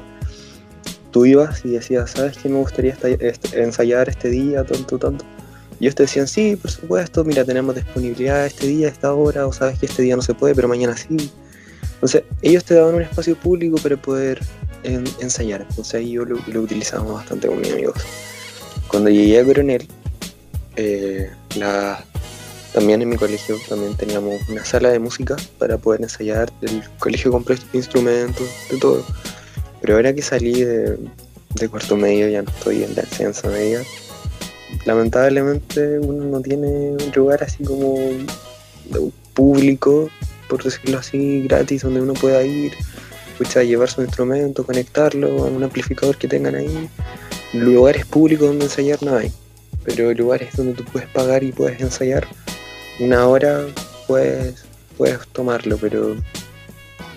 [1.10, 5.24] tú ibas y decías, ¿sabes qué me gustaría este- ensayar este día, tanto, tanto?
[5.80, 9.52] Y ellos te decían, sí, por supuesto, mira, tenemos disponibilidad este día, esta hora, o
[9.52, 11.30] sabes que este día no se puede, pero mañana sí.
[11.94, 14.40] Entonces, ellos te daban un espacio público para poder
[14.82, 15.62] en- ensayar.
[15.68, 17.96] Entonces, ahí yo lo, lo utilizamos bastante con mis amigos.
[18.88, 19.86] Cuando llegué a Coronel,
[20.76, 21.30] eh,
[22.72, 26.52] también en mi colegio también teníamos una sala de música para poder ensayar.
[26.62, 29.04] El colegio compró instrumentos, de todo.
[29.80, 30.98] Pero ahora que salí de,
[31.54, 33.82] de cuarto medio, ya no estoy en la enseñanza media,
[34.84, 37.96] lamentablemente uno no tiene un lugar así como
[39.34, 40.10] público,
[40.48, 42.72] por decirlo así, gratis, donde uno pueda ir,
[43.36, 46.88] pucha, llevar su instrumento, conectarlo a un amplificador que tengan ahí.
[47.52, 49.32] Lugares públicos donde ensayar no hay,
[49.84, 52.26] pero lugares donde tú puedes pagar y puedes ensayar
[52.98, 53.64] una hora,
[54.06, 54.64] puedes,
[54.96, 56.16] puedes tomarlo, pero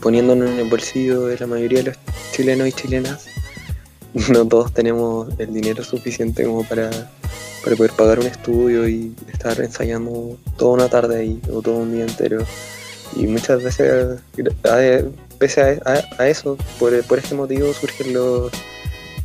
[0.01, 1.97] poniéndonos en el bolsillo de la mayoría de los
[2.33, 3.25] chilenos y chilenas,
[4.29, 6.89] no todos tenemos el dinero suficiente como para,
[7.63, 11.93] para poder pagar un estudio y estar ensayando toda una tarde ahí o todo un
[11.93, 12.43] día entero
[13.15, 14.19] Y muchas veces,
[15.37, 18.51] pese a, eso, por, por este motivo surgen los,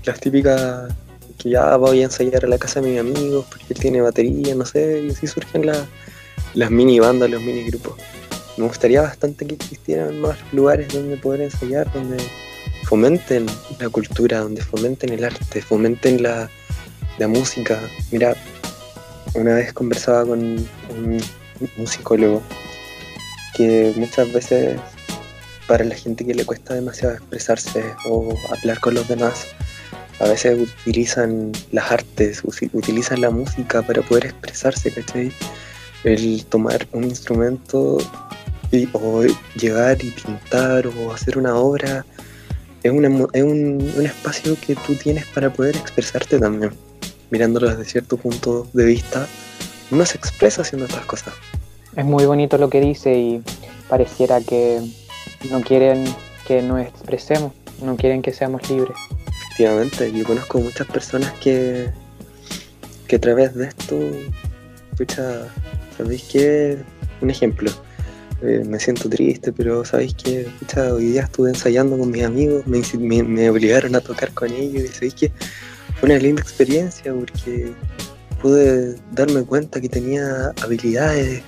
[0.04, 0.92] las típicas
[1.38, 4.54] que ya voy a ensayar a la casa de mis amigos porque él tiene batería,
[4.54, 5.66] no sé, y así surgen
[6.54, 7.94] las mini bandas, los mini grupos.
[8.56, 12.16] Me gustaría bastante que existieran más lugares donde poder ensayar, donde
[12.84, 13.46] fomenten
[13.78, 16.48] la cultura, donde fomenten el arte, fomenten la,
[17.18, 17.80] la música.
[18.10, 18.36] Mira,
[19.34, 21.20] una vez conversaba con un,
[21.86, 22.42] psicólogo
[23.54, 24.78] que muchas veces
[25.66, 29.46] para la gente que le cuesta demasiado expresarse o hablar con los demás,
[30.20, 35.32] a veces utilizan las artes, utilizan la música para poder expresarse, ¿cachai?
[36.04, 37.98] El tomar un instrumento
[38.70, 39.24] y, o
[39.56, 42.04] llegar y pintar o hacer una obra
[42.82, 46.72] es, es un, un, espacio que tú tienes para poder expresarte también.
[47.30, 49.26] Mirándolo desde cierto punto de vista,
[49.90, 51.34] uno se expresa haciendo estas cosas.
[51.96, 53.42] Es muy bonito lo que dice y
[53.88, 54.80] pareciera que
[55.50, 56.04] no quieren
[56.46, 58.96] que nos expresemos, no quieren que seamos libres.
[59.46, 61.88] Efectivamente, yo conozco muchas personas que,
[63.08, 63.98] que a través de esto,
[64.96, 65.48] pucha,
[65.96, 66.78] ¿sabéis qué?
[67.20, 67.70] Un ejemplo,
[68.42, 70.46] eh, me siento triste, pero ¿sabéis qué?
[70.58, 74.84] Pucha, hoy día estuve ensayando con mis amigos, me, me, obligaron a tocar con ellos
[74.84, 75.32] y ¿sabéis qué?
[75.98, 77.72] Fue una linda experiencia porque
[78.42, 81.42] pude darme cuenta que tenía habilidades,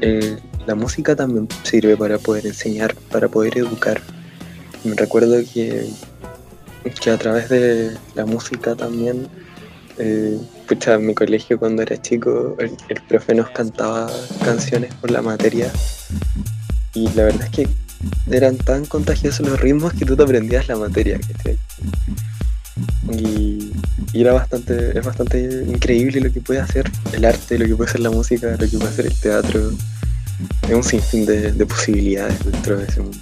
[0.00, 0.36] eh,
[0.66, 4.00] la música también sirve para poder enseñar, para poder educar.
[4.84, 5.88] Me recuerdo que
[6.90, 9.28] que a través de la música también,
[9.98, 10.38] eh,
[10.68, 14.10] en mi colegio cuando era chico, el, profe nos cantaba
[14.42, 15.70] canciones por la materia
[16.94, 17.68] y la verdad es que
[18.30, 21.20] eran tan contagiosos los ritmos que tú te aprendías la materia.
[23.18, 23.72] Y,
[24.14, 28.00] era bastante, es bastante increíble lo que puede hacer el arte, lo que puede hacer
[28.00, 29.70] la música, lo que puede hacer el teatro.
[30.68, 33.18] Es un sinfín de, de posibilidades dentro de ese mundo.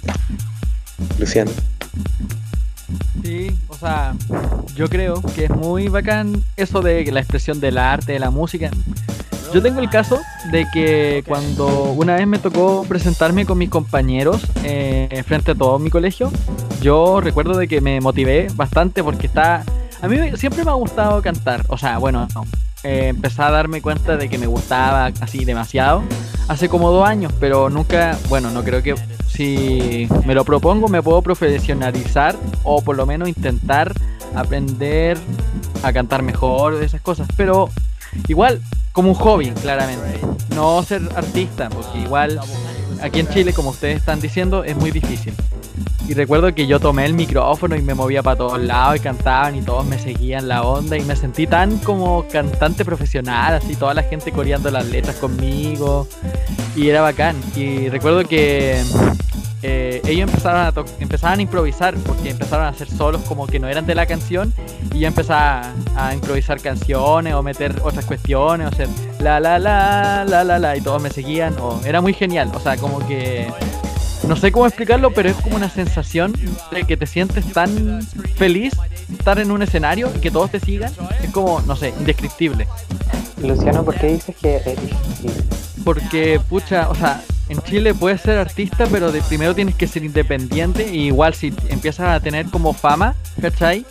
[1.19, 1.51] Luciano.
[3.23, 4.15] Sí, o sea,
[4.75, 8.71] yo creo que es muy bacán eso de la expresión del arte, de la música.
[9.53, 14.41] Yo tengo el caso de que cuando una vez me tocó presentarme con mis compañeros
[14.63, 16.31] eh, frente a todo mi colegio,
[16.81, 19.63] yo recuerdo de que me motivé bastante porque está...
[20.01, 22.29] A mí siempre me ha gustado cantar, o sea, bueno,
[22.83, 26.01] eh, empecé a darme cuenta de que me gustaba así demasiado
[26.47, 28.95] hace como dos años, pero nunca, bueno, no creo que
[29.27, 33.93] si me lo propongo me puedo profesionalizar o por lo menos intentar
[34.33, 35.17] aprender
[35.83, 37.69] a cantar mejor esas cosas, pero
[38.29, 38.61] igual
[38.91, 40.19] como un hobby, claramente,
[40.55, 42.39] no ser artista, porque igual
[43.01, 45.33] aquí en Chile, como ustedes están diciendo, es muy difícil.
[46.07, 49.55] Y recuerdo que yo tomé el micrófono y me movía para todos lados y cantaban
[49.55, 53.93] y todos me seguían la onda y me sentí tan como cantante profesional, así toda
[53.93, 56.07] la gente coreando las letras conmigo
[56.75, 57.37] y era bacán.
[57.55, 58.83] Y recuerdo que
[59.63, 63.67] eh, ellos empezaron a, empezaron a improvisar porque empezaron a hacer solos como que no
[63.67, 64.53] eran de la canción
[64.93, 68.87] y yo empezaba a, improvisar canciones o meter otras cuestiones o hacer
[69.19, 72.59] la la la la la la y todos me seguían o era muy genial, o
[72.59, 73.47] sea, como que
[74.27, 76.33] no sé cómo explicarlo, pero es como una sensación
[76.71, 78.01] de que te sientes tan
[78.35, 78.73] feliz
[79.11, 82.67] estar en un escenario y que todos te sigan, es como, no sé, indescriptible.
[83.41, 85.31] Luciano, ¿por qué dices que es difícil?
[85.83, 90.03] Porque, pucha, o sea, en Chile puedes ser artista, pero de primero tienes que ser
[90.03, 90.93] independiente.
[90.93, 93.85] Y igual si empiezas a tener como fama, ¿cachai?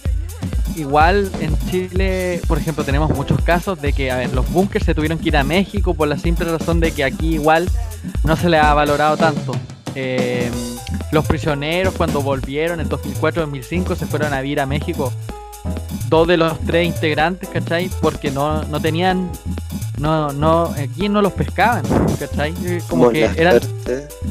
[0.76, 4.94] Igual en Chile, por ejemplo, tenemos muchos casos de que, a ver, los bunkers se
[4.94, 7.68] tuvieron que ir a México por la simple razón de que aquí igual
[8.24, 9.52] no se le ha valorado tanto.
[9.94, 10.50] Eh,
[11.12, 15.12] los prisioneros cuando volvieron en 2004-2005 se fueron a vivir a México.
[16.08, 17.90] Dos de los tres integrantes, ¿cachai?
[18.00, 19.30] Porque no, no tenían
[20.00, 21.84] no, no, aquí no los pescaban,
[22.18, 22.54] ¿cachai?
[22.88, 23.60] Como que eran...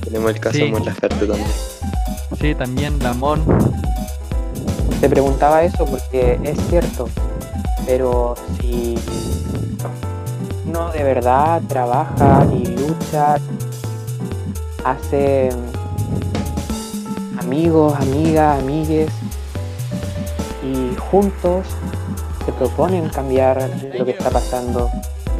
[0.03, 1.47] Tenemos el caso de Mon también.
[2.41, 3.45] Sí, también Lamón.
[4.99, 7.07] Te preguntaba eso porque es cierto,
[7.85, 8.95] pero si
[10.65, 13.37] uno de verdad trabaja y lucha,
[14.83, 15.49] hace
[17.39, 19.11] amigos, amigas, amigues
[20.63, 21.65] y juntos
[22.45, 24.89] se proponen cambiar lo que está pasando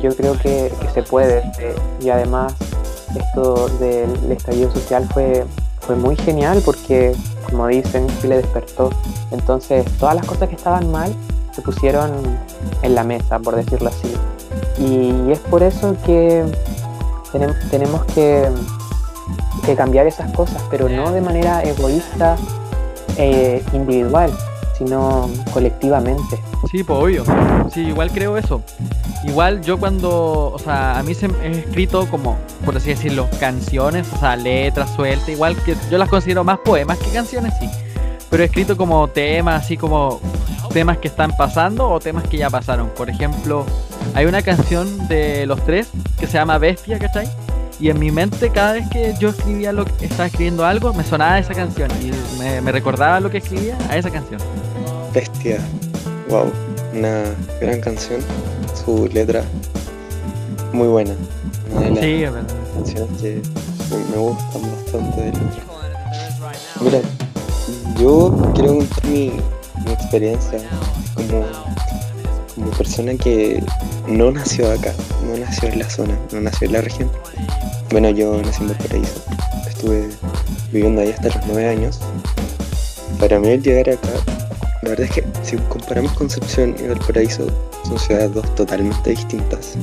[0.02, 1.40] yo creo que, se puede.
[1.60, 2.54] Eh, y además,
[3.16, 5.46] esto del estallido social fue,
[5.82, 7.16] fue muy genial porque,
[7.50, 8.90] como dicen, le despertó.
[9.32, 11.14] Entonces, todas las cosas que estaban mal
[11.54, 12.12] se pusieron
[12.82, 14.14] en la mesa, por decirlo así.
[14.80, 16.46] Y, es por eso que
[17.70, 18.50] tenemos que,
[19.66, 22.36] que, cambiar esas cosas, pero no de manera egoísta
[23.18, 24.32] e individual,
[24.78, 26.42] sino colectivamente.
[26.72, 27.24] Sí, pues obvio.
[27.72, 28.62] Sí, igual creo eso.
[29.24, 33.28] Igual yo cuando, o sea, a mí se me he escrito como, por así decirlo,
[33.40, 37.70] canciones, o sea, letras sueltas, igual que yo las considero más poemas que canciones, sí.
[38.30, 40.20] Pero he escrito como temas, así como
[40.72, 42.90] temas que están pasando o temas que ya pasaron.
[42.90, 43.66] Por ejemplo,
[44.14, 45.90] hay una canción de los tres
[46.20, 47.28] que se llama Bestia, ¿cachai?
[47.80, 51.04] Y en mi mente cada vez que yo escribía lo que estaba escribiendo algo, me
[51.04, 54.40] sonaba esa canción y me, me recordaba lo que escribía a esa canción.
[55.14, 55.60] Bestia.
[56.30, 56.52] Wow.
[56.94, 57.24] Una
[57.62, 58.20] gran canción.
[58.86, 59.44] Su letra
[60.74, 61.12] muy buena.
[61.72, 62.54] Una de las Sí, es verdad.
[62.76, 63.42] canciones que
[64.12, 65.64] me gustan bastante de letra.
[66.82, 67.00] Mira,
[68.00, 69.32] yo quiero contar mi,
[69.86, 70.60] mi experiencia
[71.16, 71.46] como,
[72.60, 73.64] como persona que
[74.08, 74.94] no nació acá,
[75.26, 77.10] no nació en la zona, no nació en la región.
[77.92, 79.24] Bueno, yo nací en Valparaíso,
[79.68, 80.10] estuve
[80.72, 82.00] viviendo ahí hasta los nueve años.
[83.20, 84.10] Para mí el llegar acá,
[84.82, 87.48] la verdad es que si comparamos Concepción y Valparaíso,
[87.88, 89.76] son ciudades dos totalmente distintas.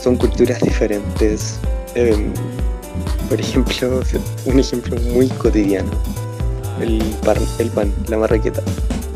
[0.00, 1.58] Son culturas diferentes.
[1.94, 2.32] em,
[3.28, 4.00] por ejemplo,
[4.46, 5.90] un ejemplo muy cotidiano
[6.80, 7.02] el
[7.58, 8.62] el pan, la marraqueta.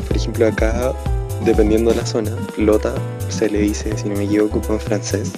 [0.07, 0.93] Por ejemplo, acá,
[1.45, 2.93] dependiendo de la zona, lota
[3.29, 5.31] se le dice, si no me equivoco, pan francés.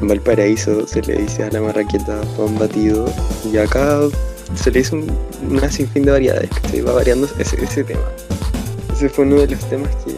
[0.00, 3.06] Valparaíso se le dice a la marraqueta pan batido.
[3.52, 4.00] Y acá
[4.54, 5.10] se le dice un-
[5.50, 8.00] una sinfín de variedades, que se va variando ese, tema.
[8.94, 10.14] Ese fue uno de los temas que,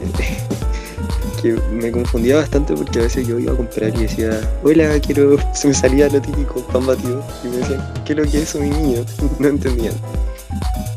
[1.42, 5.36] que me confundía bastante porque a veces yo iba a comprar y decía, hola, quiero,
[5.54, 7.22] se me salía lo típico, pan batido.
[7.44, 9.04] Y me decían, ¿qué es lo que es eso, mi niño?
[9.38, 9.94] No entendían.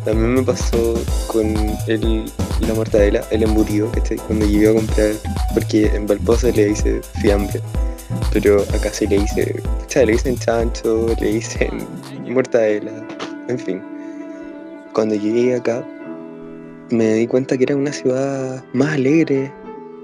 [0.03, 0.95] También me pasó
[1.27, 1.55] con
[1.87, 2.25] el,
[2.59, 4.17] la mortadela, el embutido, ¿cachai?
[4.17, 5.13] Cuando llegué a comprar,
[5.53, 7.61] porque en Valpo se le dice fiambre,
[8.31, 11.85] pero acá se le dice, pucha, le dicen chancho, le dicen
[12.29, 12.91] mortadela,
[13.47, 13.81] en fin.
[14.93, 15.85] Cuando llegué acá,
[16.91, 19.51] me di cuenta que era una ciudad más alegre.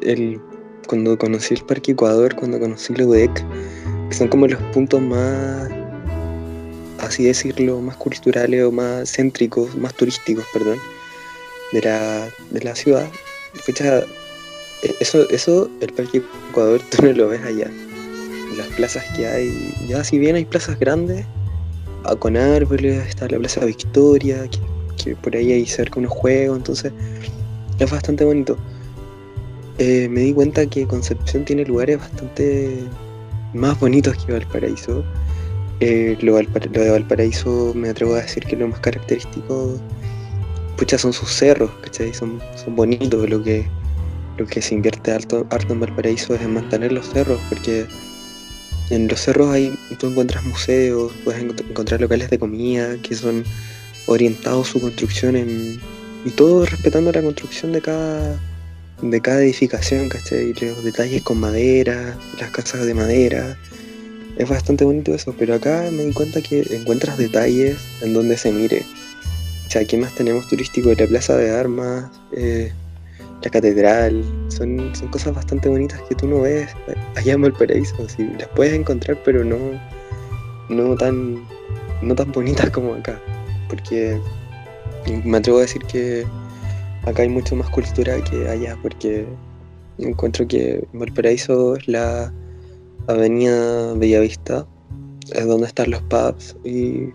[0.02, 0.42] El,
[0.88, 3.46] cuando conocí el Parque Ecuador, cuando conocí la UDEC,
[4.10, 5.70] que son como los puntos más
[7.00, 10.78] así decirlo, más culturales o más céntricos, más turísticos, perdón,
[11.72, 13.08] de la, de la ciudad.
[13.54, 17.70] Fecha, eh, eso, eso, el Parque Ecuador, tú no lo ves allá.
[18.58, 21.26] Las plazas que hay, ya si bien hay plazas grandes,
[22.04, 24.48] ah, con árboles, está la Plaza Victoria,
[24.98, 26.92] que, por ahí hay cerca unos juegos, entonces
[27.80, 28.58] es bastante bonito.
[29.78, 32.84] Eh, me di cuenta que Concepción tiene lugares bastante
[33.54, 35.06] más bonitos que Valparaíso.
[35.80, 39.80] Eh, lo, lo de Valparaíso me atrevo a decir que lo más característico,
[40.80, 42.14] pucha, son sus cerros, ¿cachai?
[42.14, 43.68] Son, son bonitos, lo que,
[44.38, 47.86] lo que se invierte harto, harto en Valparaíso es en mantener los cerros, porque
[48.90, 53.44] en los cerros hay, tú encuentras museos, puedes encont- encontrar locales de comida que son
[54.06, 55.80] orientados su construcción en,
[56.26, 58.40] y todo respetando la construcción de cada,
[59.02, 60.54] de cada edificación, ¿cachai?
[60.54, 63.58] Los detalles con madera, las casas de madera,
[64.38, 68.54] es bastante bonito eso, pero acá me di cuenta que encuentras detalles en donde se
[68.54, 68.86] mire.
[69.70, 70.90] O sea, ¿qué más tenemos turístico?
[70.98, 72.72] La Plaza de Armas, eh,
[73.44, 76.72] la Catedral, son, cosas bastante bonitas que tú no ves
[77.16, 77.96] allá en Valparaíso.
[78.40, 79.58] Las puedes encontrar, pero no,
[80.70, 81.46] no, tan,
[82.02, 83.22] no tan bonitas como acá.
[83.70, 84.20] Porque
[85.24, 86.26] me atrevo a decir que
[87.06, 89.28] acá hay mucho más cultura que allá, porque
[90.00, 92.34] encuentro que Valparaíso es la
[93.06, 94.66] Avenida Bellavista,
[95.32, 97.10] es donde están los pubs y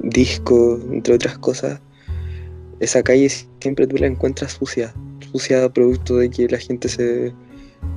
[0.00, 1.82] discos, entre otras cosas.
[2.80, 4.94] Esa calle siempre tú la encuentras sucia,
[5.32, 7.32] sucia producto de que la gente se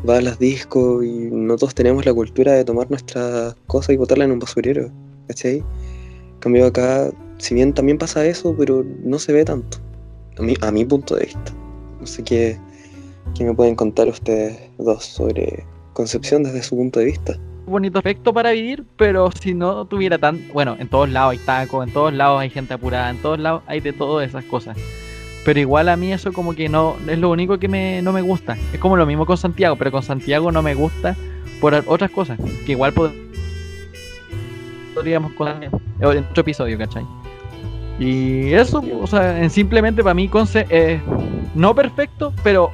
[0.07, 4.25] va a los discos y nosotros tenemos la cultura de tomar nuestras cosas y botarlas
[4.25, 4.91] en un basurero,
[5.27, 5.57] ¿cachai?
[5.57, 9.77] En cambio acá, si bien también pasa eso, pero no se ve tanto,
[10.37, 11.53] a mi, a mi punto de vista.
[11.99, 12.57] No sé qué,
[13.35, 15.63] qué me pueden contar ustedes dos sobre
[15.93, 17.37] Concepción desde su punto de vista.
[17.65, 20.47] Bonito aspecto para vivir, pero si no tuviera tan...
[20.53, 23.63] Bueno, en todos lados hay tacos, en todos lados hay gente apurada, en todos lados
[23.67, 24.77] hay de todas esas cosas.
[25.45, 28.21] Pero igual a mí eso como que no es lo único que me, no me
[28.21, 28.57] gusta.
[28.73, 31.15] Es como lo mismo con Santiago, pero con Santiago no me gusta
[31.59, 33.13] por otras cosas, que igual pod-
[34.93, 37.03] podríamos contar en otro episodio, ¿cachai?
[37.99, 41.01] Y eso, o sea, en simplemente para mí Conce es
[41.53, 42.71] no perfecto, pero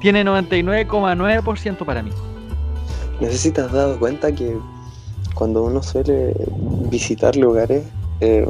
[0.00, 2.10] tiene 99,9% para mí.
[3.20, 4.56] No sé dado cuenta que
[5.34, 6.34] cuando uno suele
[6.88, 7.84] visitar lugares,
[8.20, 8.46] eh,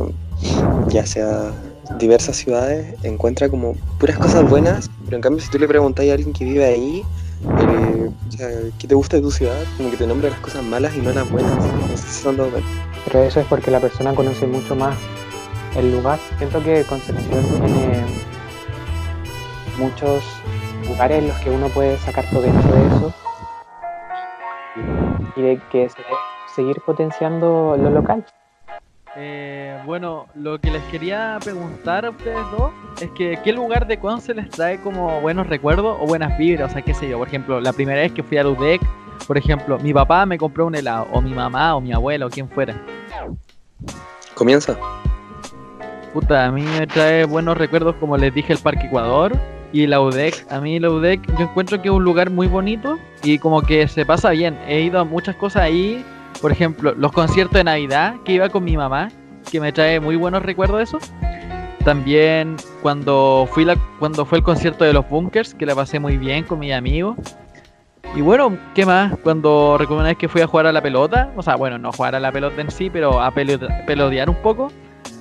[0.89, 1.53] ya sea
[1.99, 6.13] diversas ciudades, encuentra como puras cosas buenas, pero en cambio si tú le preguntas a
[6.13, 7.03] alguien que vive ahí,
[7.61, 8.49] eh, o sea,
[8.79, 9.59] ¿qué te gusta de tu ciudad?
[9.79, 11.53] Como que te nombra las cosas malas y no las buenas.
[11.57, 12.69] No sé si se han dado cuenta.
[13.07, 14.97] Pero eso es porque la persona conoce mucho más
[15.77, 16.19] el lugar.
[16.37, 18.05] Siento que Concepción tiene
[19.79, 20.23] muchos
[20.87, 23.15] lugares en los que uno puede sacar provecho de eso
[25.39, 26.15] y de que se debe
[26.55, 28.25] seguir potenciando lo local.
[29.17, 33.99] Eh, bueno, lo que les quería preguntar a ustedes dos es que ¿qué lugar de
[33.99, 36.71] Conce les trae como buenos recuerdos o buenas vibras?
[36.71, 38.83] O sea, qué sé yo, por ejemplo, la primera vez que fui a UDEC,
[39.27, 42.31] por ejemplo, mi papá me compró un helado, o mi mamá, o mi abuelo, o
[42.31, 42.75] quien fuera.
[44.35, 44.77] Comienza.
[46.13, 49.33] Puta, a mí me trae buenos recuerdos, como les dije, el Parque Ecuador
[49.73, 50.47] y la UDEC.
[50.51, 53.89] A mí la UDEC yo encuentro que es un lugar muy bonito y como que
[53.89, 54.59] se pasa bien.
[54.67, 56.05] He ido a muchas cosas ahí,
[56.41, 59.11] por ejemplo, los conciertos de Navidad que iba con mi mamá,
[59.51, 60.99] que me trae muy buenos recuerdos de eso.
[61.85, 66.17] También cuando fui la, cuando fue el concierto de los Bunkers, que la pasé muy
[66.17, 67.17] bien con mis amigos.
[68.15, 69.17] Y bueno, ¿qué más?
[69.23, 72.21] Cuando vez que fui a jugar a la pelota, o sea, bueno, no jugar a
[72.21, 74.73] la pelota en sí, pero a pelotear un poco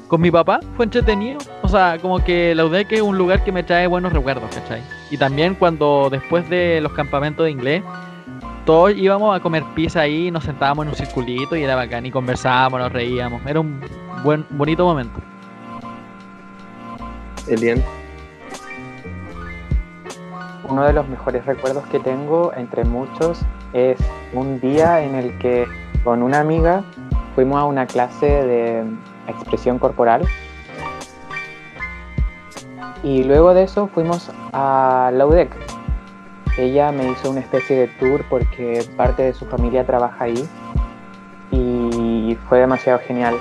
[0.08, 1.40] con mi papá, fue entretenido.
[1.62, 4.82] O sea, como que la UDEC es un lugar que me trae buenos recuerdos, ¿cachai?
[5.12, 7.84] Y también cuando después de los campamentos de inglés,
[8.66, 12.12] todos íbamos a comer pizza ahí, nos sentábamos en un circulito y era bacán y
[12.12, 13.42] conversábamos, nos reíamos.
[13.46, 13.80] Era un
[14.24, 15.20] buen, bonito momento.
[17.48, 17.82] Elian.
[20.70, 23.40] Uno de los mejores recuerdos que tengo, entre muchos,
[23.72, 23.98] es
[24.34, 25.66] un día en el que
[26.04, 26.84] con una amiga
[27.36, 28.84] fuimos a una clase de
[29.28, 30.28] expresión corporal
[33.04, 35.56] y luego de eso fuimos a la UDEC.
[36.58, 40.48] Ella me hizo una especie de tour porque parte de su familia trabaja ahí
[41.52, 43.36] y fue demasiado genial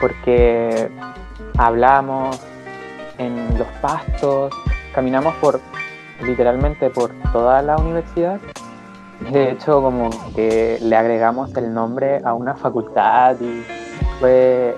[0.00, 0.90] porque
[1.58, 2.40] hablamos
[3.18, 4.52] en los pastos,
[4.94, 5.60] caminamos por
[6.22, 8.40] literalmente por toda la universidad.
[9.30, 13.62] De hecho, como que le agregamos el nombre a una facultad y
[14.18, 14.74] fue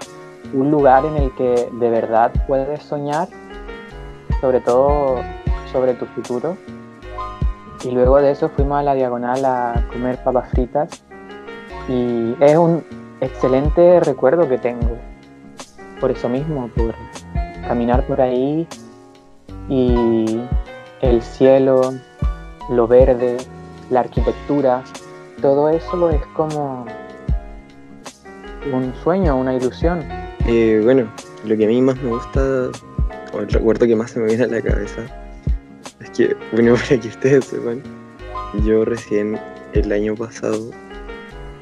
[0.52, 3.28] un lugar en el que de verdad puedes soñar,
[4.40, 5.16] sobre todo
[5.72, 6.56] sobre tu futuro.
[7.84, 11.04] Y luego de eso fuimos a la diagonal a comer papas fritas
[11.88, 12.84] y es un
[13.20, 14.96] excelente recuerdo que tengo.
[16.00, 16.94] Por eso mismo, por
[17.66, 18.66] caminar por ahí
[19.68, 20.40] y
[21.00, 21.94] el cielo,
[22.70, 23.36] lo verde,
[23.90, 24.82] la arquitectura,
[25.40, 26.86] todo eso es como
[28.72, 30.21] un sueño, una ilusión.
[30.46, 31.10] Eh, bueno,
[31.44, 32.70] lo que a mí más me gusta,
[33.32, 35.02] o el recuerdo que más se me viene a la cabeza,
[36.00, 37.82] es que, bueno, para que ustedes sepan,
[38.64, 39.38] yo recién
[39.72, 40.70] el año pasado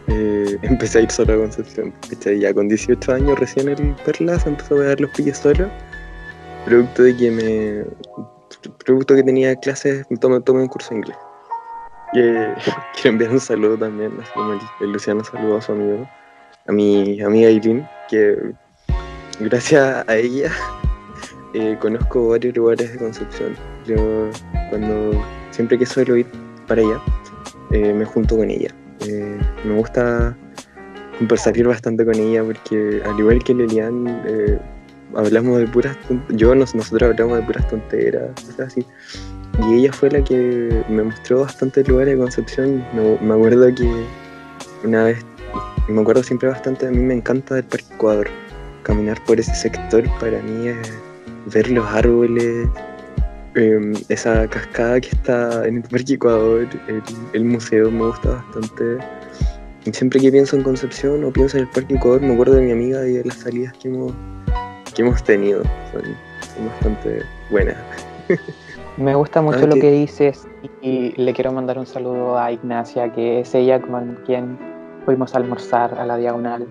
[0.09, 1.93] eh, empecé a ir solo a Concepción.
[2.25, 5.71] Ya con 18 años recién el Perlas empezó a dar los pillos solo.
[6.65, 7.85] Producto de que me.
[8.85, 11.17] Producto que tenía clases, tomé, tomé un curso de inglés.
[12.13, 16.09] quiero enviar un saludo también, así como el, Luciano saludó a su amigo,
[16.67, 18.37] a mi amiga Eileen, que
[19.41, 20.53] gracias a ella
[21.53, 23.57] eh, conozco varios lugares de Concepción.
[23.85, 24.31] Yo
[24.69, 26.27] cuando siempre que suelo ir
[26.69, 27.01] para allá,
[27.73, 28.73] eh, me junto con ella.
[29.01, 30.37] Eh, me gusta
[31.19, 34.23] conversar bastante con ella porque al igual que Lilian
[35.17, 35.97] hablamos de puras
[36.29, 38.87] yo nosotros hablamos de puras tonteras, cosas así.
[39.69, 42.85] Y ella fue la que me mostró bastantes lugares de Concepción.
[42.95, 43.91] Me, me acuerdo que
[44.85, 45.27] una vez,
[45.89, 48.29] me acuerdo siempre bastante, a mí me encanta el Parque Ecuador
[48.83, 50.99] caminar por ese sector para mí es
[51.47, 52.69] ver los árboles,
[53.55, 56.69] em, esa cascada que está en el Parque Ecuador,
[57.33, 58.99] el, museo me gusta bastante.
[59.93, 62.73] siempre que pienso en Concepción o pienso en el Parque Ecuador me acuerdo de mi
[62.73, 64.13] amiga y de las salidas que hemos,
[64.95, 65.63] que hemos tenido.
[65.93, 66.03] Son,
[66.67, 67.77] bastante buenas.
[68.97, 70.47] Me gusta mucho lo que dices
[70.83, 74.59] y le quiero mandar un saludo a Ignacia, que es ella con quien
[75.07, 76.67] fuimos a almorzar a la diagonal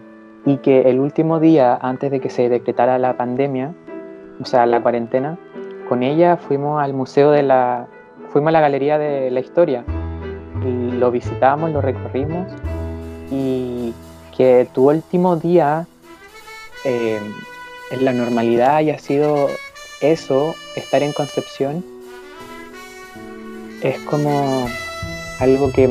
[0.46, 3.74] y que el último día antes de que se decretara la pandemia,
[4.42, 5.38] o sea, la cuarentena,
[5.88, 7.88] con ella fuimos al museo de la,
[8.30, 9.84] fuimos a la galería de la historia,
[10.64, 12.52] lo visitamos, lo recorrimos
[13.32, 13.94] y
[14.36, 15.88] que tu último día
[16.86, 17.20] eh,
[17.92, 19.48] en la normalidad haya sido
[20.02, 21.84] eso, estar en Concepción,
[23.82, 24.68] es como
[25.40, 25.88] algo que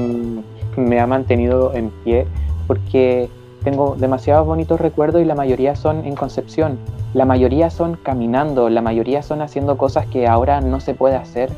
[0.77, 2.27] me ha mantenido en pie
[2.67, 3.29] porque
[3.71, 6.79] tengo demasiados bonitos recuerdos y la mayoría son en Concepción.
[7.13, 11.51] La mayoría son caminando, la mayoría son haciendo cosas que ahora no se puede hacer.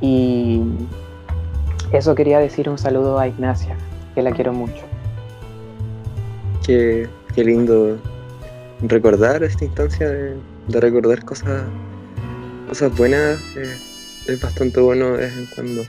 [0.00, 0.60] Y
[1.90, 3.76] eso quería decir un saludo a Ignacia,
[4.14, 4.84] que la quiero mucho.
[6.64, 7.98] Qué, lindo
[8.80, 10.36] recordar esta instancia de,
[10.68, 11.64] recordar cosas,
[12.68, 13.40] cosas buenas.
[13.56, 13.76] Eh,
[14.28, 15.82] es bastante bueno de vez en cuando.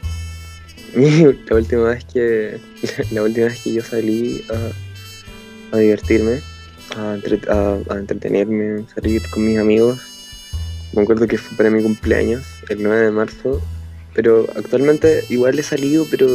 [1.50, 2.60] la última vez que
[3.12, 4.87] la última vez que yo salí a,
[5.76, 6.39] divertirme,
[6.95, 7.18] a,
[7.97, 9.99] entretenerme, salir con mis amigos,
[10.93, 13.61] me acuerdo que fue para mi cumpleaños, el 9 de marzo,
[14.13, 16.28] pero actualmente igual he salido, pero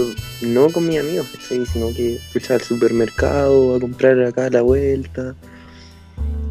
[0.43, 1.65] no con mis amigos, ¿sí?
[1.67, 5.35] sino que fui al supermercado a comprar acá a la vuelta.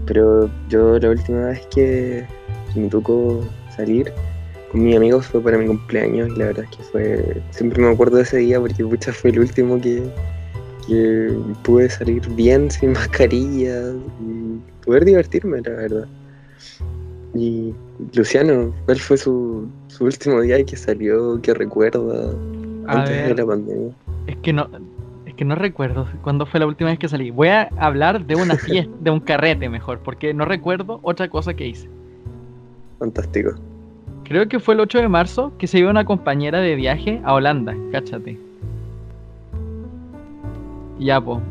[0.06, 2.26] Pero yo la última vez que
[2.76, 4.12] me tocó salir
[4.72, 7.90] con mis amigos fue para mi cumpleaños y la verdad es que fue, siempre me
[7.90, 10.04] acuerdo de ese día porque pucha fue el último que,
[10.88, 16.08] que pude salir bien sin mascarilla y poder divertirme, la verdad.
[17.34, 17.74] Y
[18.14, 22.34] Luciano, ¿cuál fue su, su último día y que salió, que recuerda
[22.88, 23.92] antes de la pandemia?
[24.28, 24.68] Es que no,
[25.26, 27.32] es que no recuerdo cuándo fue la última vez que salí.
[27.32, 31.54] Voy a hablar de una fiesta, de un carrete mejor, porque no recuerdo otra cosa
[31.54, 31.88] que hice.
[33.00, 33.52] Fantástico.
[34.26, 37.34] Creo que fue el 8 de marzo que se iba una compañera de viaje a
[37.34, 38.38] Holanda, cáchate.
[41.02, 41.42] Ya, po.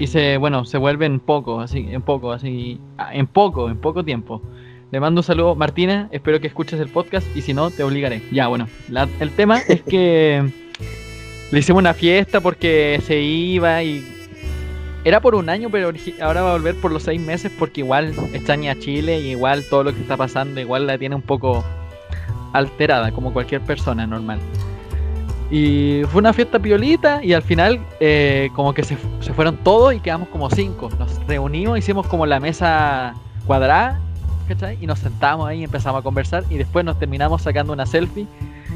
[0.00, 3.76] Y se, bueno, se vuelve en poco, así, en poco, así, ah, en poco, en
[3.76, 4.42] poco tiempo.
[4.90, 8.22] Le mando un saludo, Martina, espero que escuches el podcast y si no, te obligaré.
[8.32, 8.66] Ya, bueno,
[9.20, 10.42] el tema es que
[11.52, 14.02] le hicimos una fiesta porque se iba y
[15.04, 15.92] era por un año, pero
[16.22, 19.64] ahora va a volver por los seis meses porque igual extraña a Chile y igual
[19.68, 21.62] todo lo que está pasando igual la tiene un poco
[22.54, 24.38] alterada, como cualquier persona normal.
[25.50, 29.94] Y fue una fiesta piolita y al final eh, como que se, se, fueron todos
[29.94, 30.90] y quedamos como cinco.
[30.98, 33.14] Nos reunimos, hicimos como la mesa
[33.46, 34.00] cuadrada,
[34.48, 34.78] ¿cachai?
[34.80, 38.26] Y nos sentamos ahí y empezamos a conversar y después nos terminamos sacando una selfie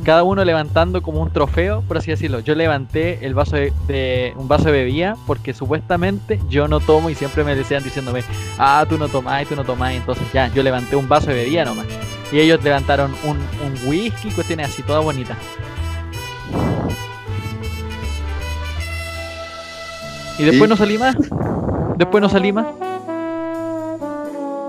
[0.04, 2.40] cada uno levantando como un trofeo, por así decirlo.
[2.40, 7.14] Yo levanté el vaso de, un vaso de bebida porque supuestamente yo no tomo y
[7.14, 8.22] siempre me decían diciéndome,
[8.58, 9.92] ah, tú no tomás, tú no tomás.
[9.92, 11.86] Entonces ya, yo levanté un vaso de bebida nomás.
[12.32, 15.36] Y ellos levantaron un, un whisky, cuestiones así, toda bonita.
[20.39, 21.16] Y después no salí más.
[21.97, 22.66] Después no salí más.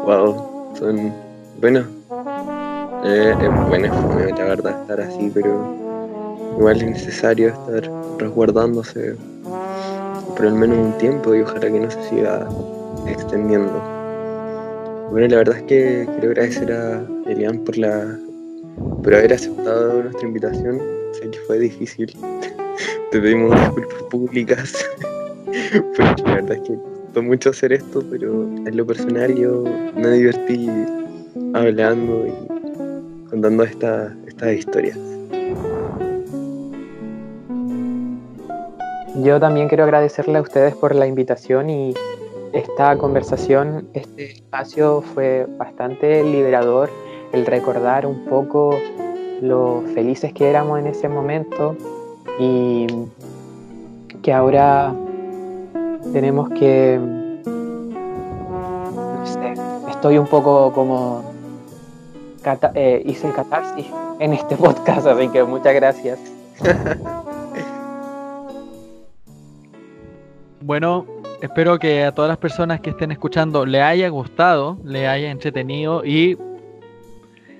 [0.05, 1.13] Wow, son.
[1.61, 1.83] Bueno,
[3.03, 3.93] eh, es buena
[4.37, 5.75] la verdad, estar así, pero
[6.57, 9.15] igual es necesario estar resguardándose
[10.35, 12.47] por al menos un tiempo y ojalá que no se siga
[13.07, 13.71] extendiendo.
[15.11, 18.17] Bueno, la verdad es que quiero agradecer a Elian por la
[19.03, 20.81] por haber aceptado nuestra invitación.
[21.13, 22.15] Sé que fue difícil.
[23.11, 24.73] Te pedimos disculpas públicas.
[25.97, 26.75] porque la verdad es que
[27.05, 29.63] costó mucho hacer esto, pero en lo personal yo
[29.95, 30.69] me divertí
[31.53, 34.95] hablando y contando esta, esta historia.
[39.23, 41.93] Yo también quiero agradecerle a ustedes por la invitación y
[42.53, 46.89] esta conversación, este espacio fue bastante liberador,
[47.33, 48.77] el recordar un poco
[49.41, 51.75] lo felices que éramos en ese momento
[52.39, 52.87] y
[54.21, 54.93] que ahora
[56.11, 56.99] tenemos que,
[57.45, 59.53] no sé,
[59.89, 61.23] estoy un poco como
[62.73, 63.85] eh, hice catarsis
[64.19, 66.19] en este podcast, así que muchas gracias.
[70.61, 71.05] bueno,
[71.41, 76.03] espero que a todas las personas que estén escuchando le haya gustado, le haya entretenido
[76.05, 76.37] y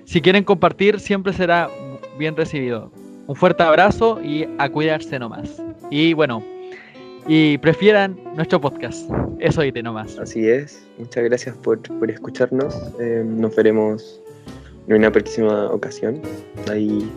[0.04, 1.70] si quieren compartir siempre será
[2.18, 2.90] bien recibido.
[3.26, 5.62] Un fuerte abrazo y a cuidarse nomás.
[5.88, 6.42] Y bueno,
[7.32, 9.08] y prefieran nuestro podcast.
[9.38, 10.18] Eso te nomás.
[10.18, 10.82] Así es.
[10.98, 12.76] Muchas gracias por, escucharnos.
[12.98, 14.20] Eh, nos veremos
[14.88, 16.20] en una próxima ocasión.
[16.68, 17.08] Ahí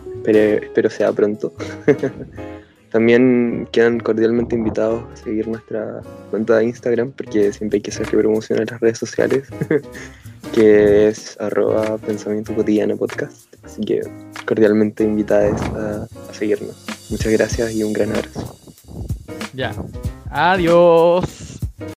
[0.62, 1.52] espero sea pronto.
[2.92, 6.00] También quedan cordialmente invitados a seguir nuestra
[6.30, 9.48] cuenta de Instagram, porque siempre hay que hacer que promoción en las redes sociales,
[10.54, 12.54] que es arroba pensamiento
[12.96, 13.52] podcast.
[13.64, 14.00] Así que
[14.46, 16.86] cordialmente invitados a, a seguirnos.
[17.10, 18.63] Muchas gracias y un gran abrazo.
[19.54, 19.72] Ya.
[20.30, 21.60] Adiós.